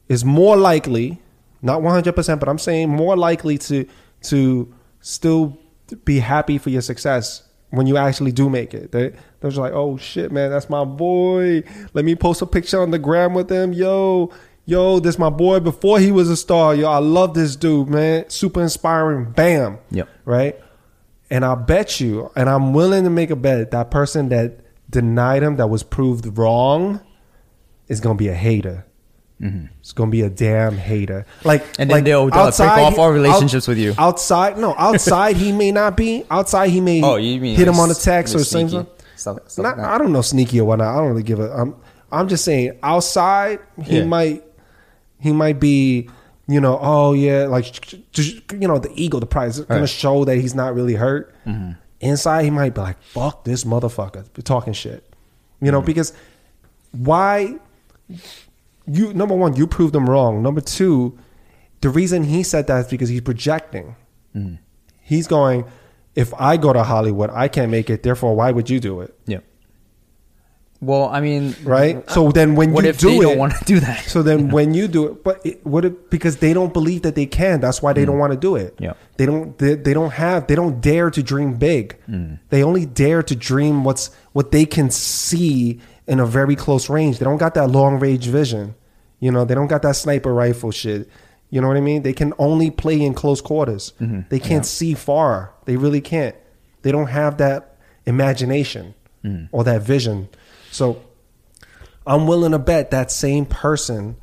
[0.09, 1.21] is more likely,
[1.63, 3.87] not 100%, but I'm saying more likely to
[4.23, 5.59] to still
[6.05, 8.93] be happy for your success when you actually do make it.
[8.93, 11.63] They, they're just like, oh shit, man, that's my boy.
[11.93, 13.73] Let me post a picture on the gram with him.
[13.73, 14.33] Yo,
[14.65, 16.75] yo, this my boy before he was a star.
[16.75, 18.29] Yo, I love this dude, man.
[18.31, 19.33] Super inspiring.
[19.33, 19.79] Bam.
[19.91, 20.09] Yep.
[20.25, 20.59] Right?
[21.31, 25.43] And I bet you, and I'm willing to make a bet, that person that denied
[25.43, 27.01] him, that was proved wrong,
[27.89, 28.87] is gonna be a hater.
[29.41, 31.27] It's gonna be a damn hater.
[31.45, 31.83] Like, Mm-hmm.
[31.83, 33.95] And then like they'll- they'll break off all relationships with you.
[33.99, 36.25] Outside, no, outside he may not be.
[36.31, 37.03] Outside he may.
[37.05, 38.69] Oh, you mean hit him on the text or something.
[38.71, 39.79] sneaky stuff- stuff Not.
[39.81, 40.95] I don't know sneaky or whatnot.
[40.95, 41.51] I don't really give a.
[41.53, 41.75] I'm.
[42.13, 44.05] I'm just saying outside he Yeah.
[44.05, 44.45] might.
[45.21, 46.09] He might be.
[46.47, 46.79] You know.
[46.81, 47.45] Oh yeah.
[47.47, 49.89] Like you know the ego, the pride is gonna Right.
[49.89, 51.35] show that he's not really hurt.
[51.47, 51.73] Mm-hmm.
[52.01, 55.05] Inside he might be like, "Fuck this motherfucker," talking shit.
[55.61, 55.87] You know Mm-hmm.
[55.87, 56.13] because
[56.93, 57.57] why
[58.87, 60.43] you number one, you proved him wrong.
[60.43, 61.19] Number two,
[61.81, 63.97] the reason he said that is because he's projecting.
[64.35, 64.57] Mm-hmm.
[65.01, 65.65] He's going,
[66.15, 68.03] if I go to Hollywood, I can't make it.
[68.03, 69.15] Therefore, why would you do it?
[69.27, 69.41] Yeah.
[70.81, 72.09] Well, I mean, Right.
[72.11, 74.05] So then, when you do it, don't want to do that?
[74.05, 77.15] so then when you do it, but it, what if because they don't believe that
[77.15, 77.61] they can?
[77.61, 78.77] That's why they don't want to do it.
[78.77, 78.81] Mm.
[78.81, 78.93] Yeah.
[79.17, 79.57] They don't.
[79.57, 80.47] They, they don't have.
[80.47, 81.97] They don't dare to dream big.
[82.09, 82.39] Mm.
[82.51, 87.19] They only dare to dream what's what they can see in a very close range.
[87.19, 88.75] They don't got that long range vision.
[89.21, 89.45] You know.
[89.45, 91.09] They don't got that sniper rifle shit.
[91.51, 92.03] You know what I mean?
[92.03, 93.93] They can only play in close quarters.
[94.01, 94.21] Mm-hmm.
[94.29, 95.53] They can't see far.
[95.67, 96.35] They really can't.
[96.83, 99.49] They don't have that imagination Mm.
[99.53, 100.29] or that vision.
[100.71, 101.01] So
[102.07, 104.17] I'm willing to bet that same person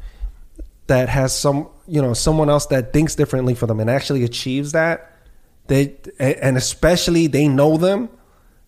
[0.86, 4.74] that has some, you know, someone else that thinks differently for them and actually achieves
[4.74, 5.12] that,
[5.66, 8.10] they and especially they know them,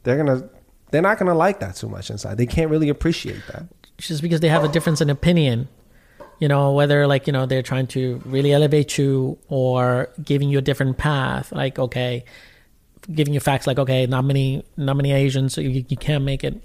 [0.02, 0.50] they're gonna,
[0.94, 2.38] they're not gonna like that too much inside.
[2.38, 3.66] They can't really appreciate that.
[3.98, 5.68] just because they have a difference in opinion
[6.40, 10.58] you know whether like you know they're trying to really elevate you or giving you
[10.58, 12.26] a different path like okay
[13.14, 16.44] giving you facts like okay not many not many asians so you, you can't make
[16.44, 16.56] it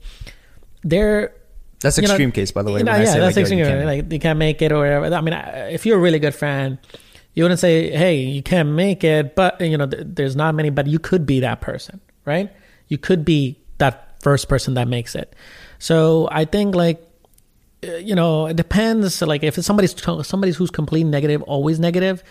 [0.82, 1.32] they're
[1.80, 2.80] That's you know, extreme case, by the way.
[2.80, 3.76] you know, when I yeah, say, that's like, yo, you extreme.
[3.78, 5.14] can't- like you can't make it or whatever.
[5.14, 5.34] I mean,
[5.74, 6.78] if you're a really good friend,
[7.34, 10.70] you wouldn't say, "Hey, you can't make it," but you know, th- there's not many,
[10.70, 12.50] but you could be that person, right?
[12.88, 15.34] You could be that first person that makes it.
[15.78, 17.02] So I think like
[17.86, 19.22] uh, you know, it depends.
[19.22, 19.94] Like if it's somebody's
[20.26, 22.24] somebody's who's completely negative, always negative,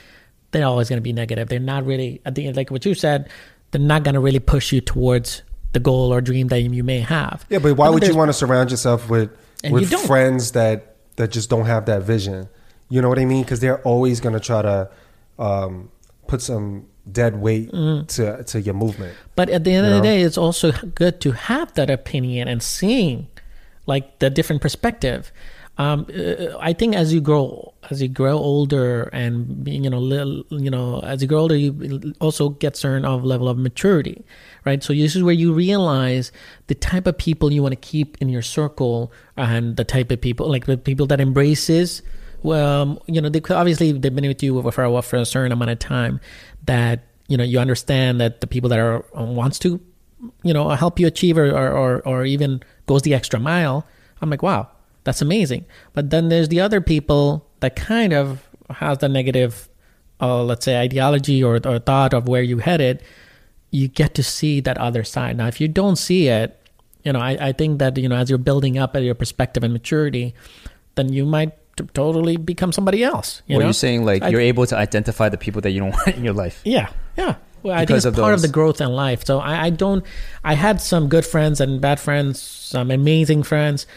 [0.52, 1.48] they're always going to be negative.
[1.48, 3.30] They're not really at the end, like what you said.
[3.72, 7.00] They're not going to really push you towards the goal or dream that you may
[7.00, 7.46] have.
[7.50, 9.30] Yeah, but why would you want to surround yourself with
[9.70, 12.50] with you friends that that just don't have that vision?
[12.90, 13.44] You know what I mean?
[13.44, 14.90] Because they're always gonna try to
[15.40, 15.92] um,
[16.28, 18.08] put some dead weight Mm.
[18.16, 19.14] to to your movement.
[19.36, 22.62] But at the end of the day, it's also good to have that opinion and
[22.62, 23.28] seeing
[23.86, 25.32] like the different perspective.
[25.80, 30.00] Um, uh, I think as you grow, as you grow older, and being, you know,
[30.00, 34.26] little, you know, as you grow older, you also get certain of level of maturity,
[34.66, 34.82] right?
[34.82, 36.32] So this is where you realize
[36.66, 40.20] the type of people you want to keep in your circle, and the type of
[40.20, 42.02] people, like the people that embraces
[42.44, 45.52] well, you know, they could, obviously they've been with you for a, for a certain
[45.52, 46.20] amount of time.
[46.66, 49.80] That you know, you understand that the people that are wants to,
[50.44, 53.86] you know, help you achieve or or, or, or even goes the extra mile.
[54.22, 54.70] I'm like, wow,
[55.04, 55.66] that's amazing.
[55.94, 59.70] But then there's the other people that kind of has the negative,
[60.20, 63.04] uh, let's say, ideology or, or thought of where you headed.
[63.72, 65.38] You get to see that other side.
[65.38, 66.58] Now, if you don't see it,
[67.04, 69.64] you know, I, I think that you know, as you're building up at your perspective
[69.64, 70.34] and maturity,
[70.96, 73.42] then you might t- totally become somebody else.
[73.48, 73.66] You Well, know?
[73.68, 76.24] you're saying like I- you're able to identify the people that you don't want in
[76.24, 76.62] your life.
[76.66, 77.36] yeah, yeah.
[77.64, 79.26] Well, I think it's of part of the growth in life.
[79.26, 80.06] So I, I don't.
[80.44, 83.88] I had some good friends and bad friends, some amazing friends,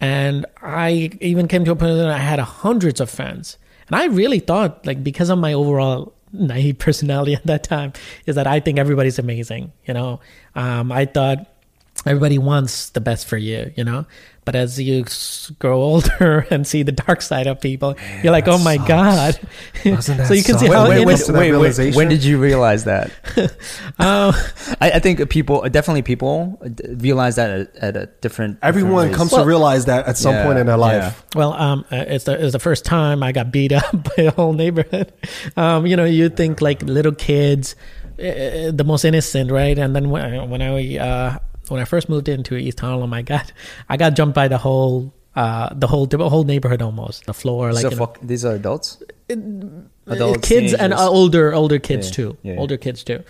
[0.00, 3.56] and I even came to a point that I had hundreds of friends,
[3.88, 7.94] and I really thought like because of my overall naive personality at that time
[8.26, 9.72] is that I think everybody's amazing.
[9.86, 10.20] You know,
[10.54, 11.46] um, I thought
[12.04, 14.06] everybody wants the best for you, you know.
[14.44, 15.04] But as you
[15.58, 18.88] grow older and see the dark side of people, you're like, oh my sucks.
[18.88, 19.40] god.
[19.82, 20.60] Doesn't that so you can suck?
[20.60, 21.34] see how wait, wait, innocent.
[21.34, 23.10] to wait, wait, when did you realize that?
[23.98, 24.30] Uh,
[24.80, 26.60] I, I think people definitely people
[26.96, 28.58] realize that at, at a different.
[28.62, 31.02] Everyone different comes Well- to realize that at some Yeah, point in their life.
[31.02, 31.38] yeah.
[31.38, 34.30] Well, um, uh, it's the it's the first time I got beat up by a
[34.30, 35.12] whole neighborhood.
[35.56, 37.74] Um, you know, you think like little kids,
[38.18, 39.76] uh, the most innocent, right?
[39.76, 41.38] And then when I, when I uh,
[41.68, 43.52] when I first moved into East Harlem, I got
[43.88, 47.72] I got jumped by the whole uh, the whole the whole neighborhood almost the floor
[47.72, 49.02] like so you know, fuck, these are adults.
[49.30, 49.34] uh,
[50.06, 51.00] Adults, kids and teenagers.
[51.00, 52.60] uh, older older kids Yeah, too yeah, yeah.
[52.60, 53.22] older kids too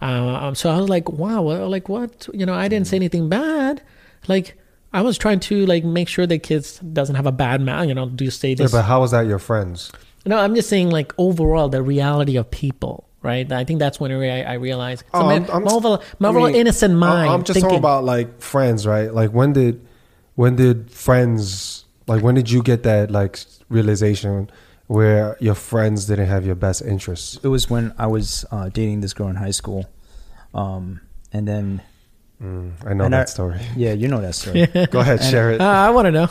[0.00, 2.90] um, so i was like wow like what you know i didn't Mm.
[2.90, 3.82] say anything bad
[4.28, 4.58] like
[4.92, 7.94] i was trying to like make sure the kids doesn't have a bad mouth you
[7.94, 9.92] know do you say Yeah, this but how was that your friends?
[10.26, 14.10] no i'm just saying like overall the reality of people right i think that's when
[14.12, 17.32] i, I realized Oh, so I'm- my, I'm- Marvel, Marvel I mean, innocent mind I-
[17.34, 19.12] I'm just thinking, talking about like friends, right?
[19.14, 19.86] Like when did
[20.34, 24.50] when did friends like when did you get that like realization
[24.88, 27.38] where your friends didn't have your best interests?
[27.42, 29.86] It was when I was uh, dating this girl in high school,
[30.54, 31.00] um,
[31.32, 31.80] and then
[32.42, 33.60] Mm, I know And that I- story.
[33.76, 34.66] yeah, you know that story.
[34.90, 35.60] Go ahead, And- share it.
[35.60, 36.28] uh, i want to know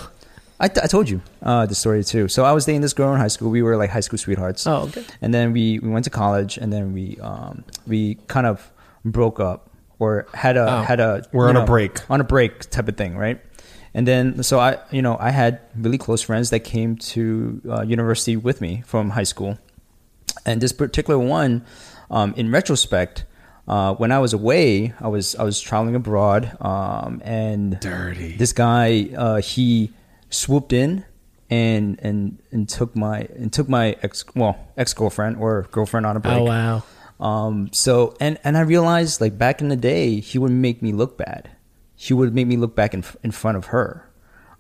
[0.62, 2.28] I, I told you uh, the story too.
[2.28, 3.50] So I was dating this girl in high school.
[3.50, 4.68] We were like high school sweethearts.
[4.68, 8.46] oh okay and then we, we went to college, and then we um, we kind
[8.48, 8.72] of
[9.04, 10.82] broke up or had a Oh.
[10.84, 11.94] had a We're you on a break.
[12.10, 13.42] on a break type of thing, right?
[13.94, 17.82] And then so I you know I had really close friends that came to uh,
[17.82, 19.58] university with me from high school,
[20.46, 21.66] and this particular one,
[22.10, 23.26] um, in retrospect.
[23.68, 28.36] Uh, when I was away, I was I was traveling abroad, um, and Dirty.
[28.38, 29.92] this guy uh, he
[30.32, 31.06] swooped in
[31.50, 36.18] and and and took my and took my ex well ex girlfriend or girlfriend on
[36.18, 36.38] a break.
[36.38, 36.84] oh wow
[37.20, 40.92] Um, so and and I realized like back in the day, he would make me
[40.92, 41.50] look bad.
[41.96, 44.10] He would make me look back in in front of her.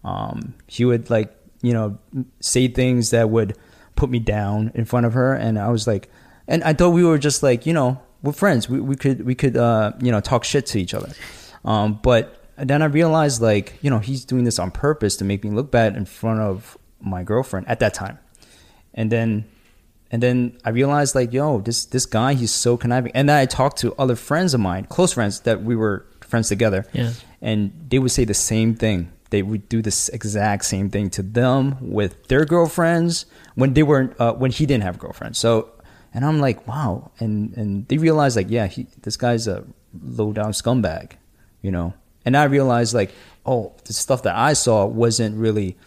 [0.03, 1.97] Um, he would like you know
[2.39, 3.57] say things that would
[3.95, 6.09] put me down in front of her, and I was like,
[6.47, 8.69] and I thought we were just like you know we're friends.
[8.69, 11.09] We we could we could uh you know talk shit to each other.
[11.65, 15.43] Um, but then I realized like you know he's doing this on purpose to make
[15.43, 18.19] me look bad in front of my girlfriend at that time,
[18.93, 19.45] and then
[20.11, 23.13] and then I realized like, yo, this this guy, he's so conniving.
[23.13, 26.49] And then I talked to other friends of mine, close friends that we were friends
[26.49, 26.85] together.
[26.91, 27.13] Yeah.
[27.41, 29.11] And they would say the same thing.
[29.29, 34.19] They would do this exact same thing to them with their girlfriends when they weren't
[34.19, 35.39] uh, when he didn't have girlfriends.
[35.39, 35.71] So
[36.13, 37.11] and I'm like, wow.
[37.19, 39.63] And and they realized like, yeah, he this guy's a
[40.03, 41.13] low down scumbag,
[41.61, 41.93] you know.
[42.25, 43.11] And I realized like,
[43.45, 45.77] oh, the stuff that I saw wasn't really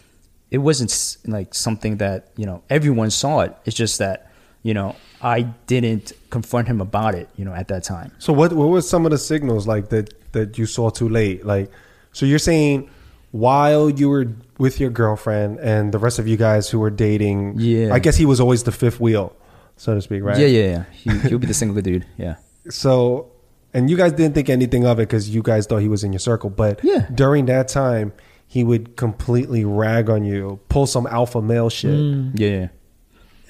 [0.51, 4.31] it wasn't like something that you know everyone saw it it's just that
[4.61, 8.53] you know i didn't confront him about it you know at that time So what
[8.53, 11.45] what was some of the signals like that that you saw too late?
[11.45, 11.71] Like
[12.13, 12.89] so you're saying
[13.31, 14.27] while you were
[14.59, 17.93] with your girlfriend and the rest of you guys who were dating, Yeah.
[17.93, 19.35] I guess he was always the fifth wheel,
[19.77, 20.37] so to speak, right?
[20.37, 22.35] yeah yeah yeah he, he'll be the single dude yeah
[22.69, 23.31] So
[23.75, 26.11] and you guys didn't think anything of it because you guys thought he was in
[26.13, 27.05] your circle, but Yeah.
[27.13, 28.13] during that time
[28.47, 31.99] he would completely rag on you, pull some alpha male shit
[32.35, 32.67] yeah yeah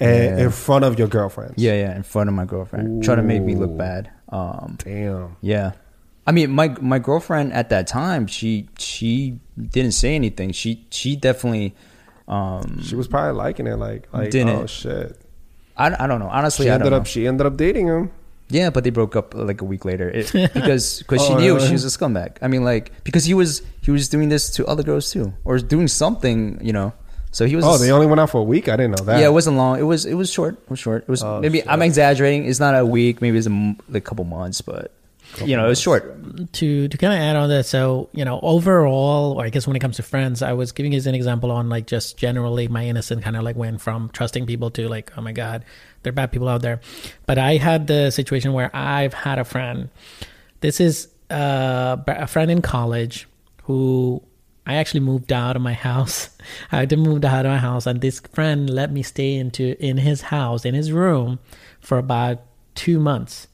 [0.00, 0.44] and, Yeah.
[0.44, 1.54] in front of your girlfriend.
[1.56, 5.36] yeah yeah in front of my girlfriend trying to make me look bad um Damn.
[5.40, 5.72] yeah
[6.26, 11.14] i mean my my girlfriend at that time she she didn't say anything she she
[11.16, 11.74] definitely
[12.28, 14.48] um She was probably liking it, like, like Didn't.
[14.56, 15.16] oh shit.
[15.76, 17.08] I, I don't know honestly She i ended don't up know.
[17.14, 18.10] she ended up dating him.
[18.48, 21.54] Yeah, but they broke up like a week later it, because because she Oh, knew
[21.56, 21.66] really?
[21.66, 22.36] she was a scumbag.
[22.40, 25.58] I mean, like because he was he was doing this to other girls too, or
[25.58, 26.92] doing something, you know.
[27.32, 27.64] So he was.
[27.66, 28.68] Oh, they only went out for a week.
[28.68, 29.18] I didn't know that.
[29.20, 29.78] yeah, it wasn't long.
[29.78, 30.54] It was it was short.
[30.62, 31.02] It was short.
[31.02, 31.68] It was Oh, maybe shit.
[31.68, 32.46] I'm exaggerating.
[32.46, 33.20] It's not a week.
[33.20, 33.50] Maybe it's a
[33.90, 34.92] like a couple months, but
[35.44, 36.52] you know, it was short.
[36.52, 39.76] to to kind of add on that so you know overall or i guess when
[39.76, 42.84] it comes to friends i was giving you an example on like just generally my
[42.84, 45.64] innocent kind of like went from trusting people to like oh my god
[46.02, 46.80] there are bad people out there.
[47.26, 49.90] But i had the situation where i've had a friend.
[50.60, 53.26] This is uh, a friend in college
[53.64, 54.22] who
[54.66, 56.30] i actually moved out of my house.
[56.72, 59.98] I did move out of my house and this friend let me stay into in
[59.98, 61.40] his house in his room
[61.80, 62.42] for about
[62.74, 63.48] two months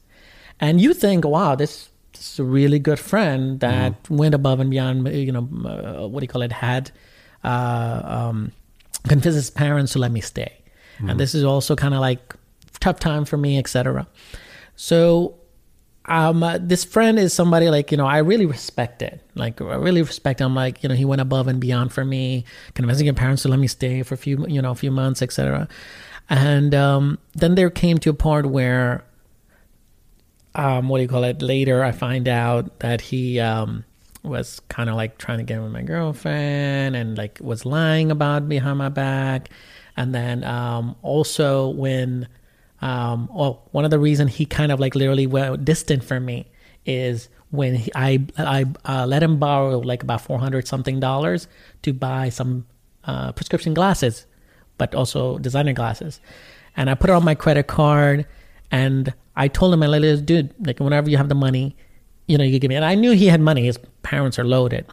[0.63, 4.69] and you think, wow, this, this is a really good friend that went above and
[4.69, 5.05] beyond.
[5.13, 6.53] You know, uh, what do you call it?
[6.53, 6.89] Had
[7.43, 8.53] uh, um,
[9.05, 10.53] convinced his parents to let me stay,
[10.99, 12.33] and this is also kind of like
[12.79, 14.07] tough time for me, etc.
[14.77, 15.35] So,
[16.05, 19.21] um, uh, this friend is somebody like you know I really respect it.
[19.35, 20.55] Like I really respect him.
[20.55, 23.59] Like you know he went above and beyond for me, convincing your parents to let
[23.59, 25.67] me stay for a few you know a few months, etc.
[26.29, 29.03] And um, then there came to a part where
[30.55, 31.41] um, what do you call it?
[31.41, 33.85] Later, I find out that he um,
[34.23, 38.47] was kind of like trying to get with my girlfriend and like was lying about
[38.47, 39.49] behind my back.
[39.95, 42.27] And then um, also when,
[42.81, 46.47] um, well, one of the reason he kind of like literally went distant from me
[46.85, 51.47] is when he, I I uh, let him borrow like about four hundred something dollars
[51.83, 52.65] to buy some
[53.05, 54.25] uh, prescription glasses,
[54.79, 56.19] but also designer glasses,
[56.75, 58.25] and I put it on my credit card,
[58.73, 61.77] and I told him, I like, dude, like whenever you have the money,
[62.27, 62.75] you know, you give me.
[62.75, 64.87] And I knew he had money; his parents are loaded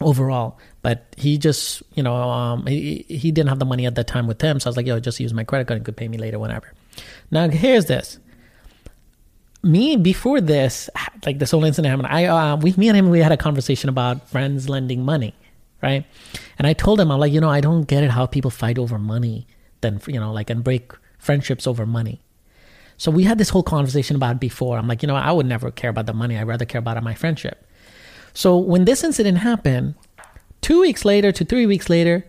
[0.00, 4.08] overall, but he just, you know, um, he he didn't have the money at that
[4.08, 5.96] time with him, so I was like, yo, just use my credit card and could
[5.96, 6.72] pay me later, whenever.
[7.30, 8.18] Now here's this
[9.62, 10.90] me before this,
[11.24, 13.88] like this whole incident happened, I uh, we me and him we had a conversation
[13.88, 15.32] about friends lending money,
[15.80, 16.04] right?
[16.58, 18.78] And I told him I'm like, you know, I don't get it how people fight
[18.78, 19.46] over money,
[19.80, 22.20] then you know, like and break friendships over money.
[23.02, 24.78] So we had this whole conversation about before.
[24.78, 26.38] I'm like, you know, I would never care about the money.
[26.38, 27.66] I'd rather care about my friendship.
[28.32, 29.96] So when this incident happened,
[30.60, 32.24] two weeks later to three weeks later,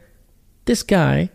[0.66, 1.30] this guy,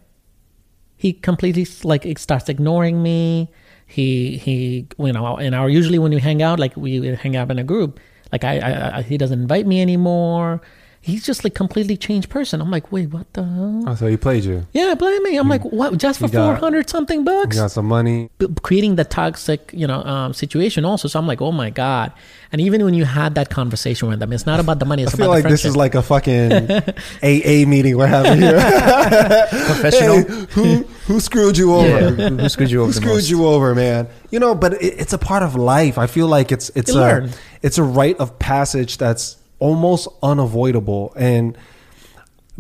[0.97, 3.49] he completely like starts ignoring me
[3.87, 7.49] he he you know and our usually when we hang out like we hang out
[7.49, 8.01] in a group
[8.33, 10.61] like I, I, I he doesn't invite me anymore
[11.01, 14.17] he's just like completely changed person i'm like wait what the hell Oh, so he
[14.17, 14.67] played you.
[14.73, 18.29] yeah blame me i'm like what just for 400 something You bucks got some money.
[18.39, 22.13] B- creating the toxic you know um, situation also so i'm like oh my god
[22.53, 25.07] and even when you had that conversation with them it's not about the money I
[25.07, 26.53] it's feel about like this is like a fucking
[27.23, 28.59] AA meeting we're having here.
[29.67, 30.17] Professional.
[30.17, 31.89] Hey, who who screwed you over?
[31.89, 33.31] Yeah, who, who screwed you over Who screwed most?
[33.31, 34.09] you over, man?
[34.31, 35.99] You know, but it, it's a part of life.
[35.99, 37.31] I feel like it's it's You a learn.
[37.63, 41.13] it's a rite of passage that's almost unavoidable.
[41.17, 41.57] And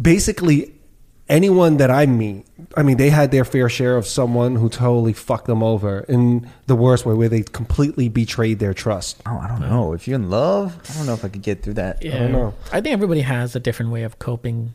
[0.00, 0.74] basically,
[1.28, 2.46] anyone that I meet,
[2.76, 6.48] I mean, they had their fair share of someone who totally fucked them over in
[6.66, 9.22] the worst way, where they completely betrayed their trust.
[9.26, 9.92] Oh, I don't know.
[9.92, 12.04] If you're in love, I don't know if I could get through that.
[12.04, 12.18] yeah.
[12.18, 12.54] don't know.
[12.72, 14.74] I think everybody has a different way of coping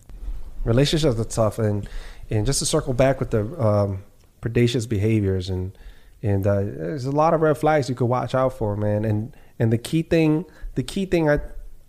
[0.64, 1.88] relationships are tough and
[2.30, 4.04] and just to circle back with the um,
[4.42, 5.78] predacious behaviors and
[6.22, 9.36] and uh, there's a lot of red flags you could watch out for man and
[9.60, 10.46] and the key thing
[10.76, 11.40] the key thing i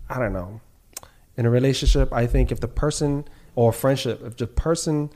[0.09, 0.61] i don't know
[1.37, 3.25] in a relationship i think if the person
[3.55, 5.11] or friendship if the person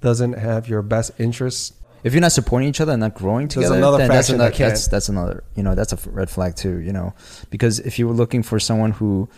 [0.00, 1.72] doesn't have your best interests
[2.04, 4.58] If you're not supporting each other and not growing together, another then that's another, that
[4.58, 6.76] that's that's another you know that's a red flag too.
[6.80, 7.14] You know,
[7.48, 9.28] because if you were looking for someone who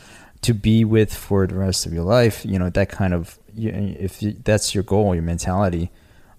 [0.42, 4.20] to be with for the rest of your life, you know that kind of if
[4.20, 5.90] you, that's your goal, your mentality,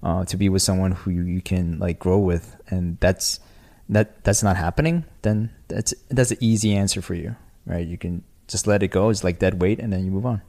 [0.03, 3.39] uh, to be with someone who you, you can like grow with, and that's
[3.87, 7.87] that that's not happening, then that's that's an easy answer for you, right?
[7.87, 9.09] You can just let it go.
[9.09, 10.41] It's like dead weight, and then you move on.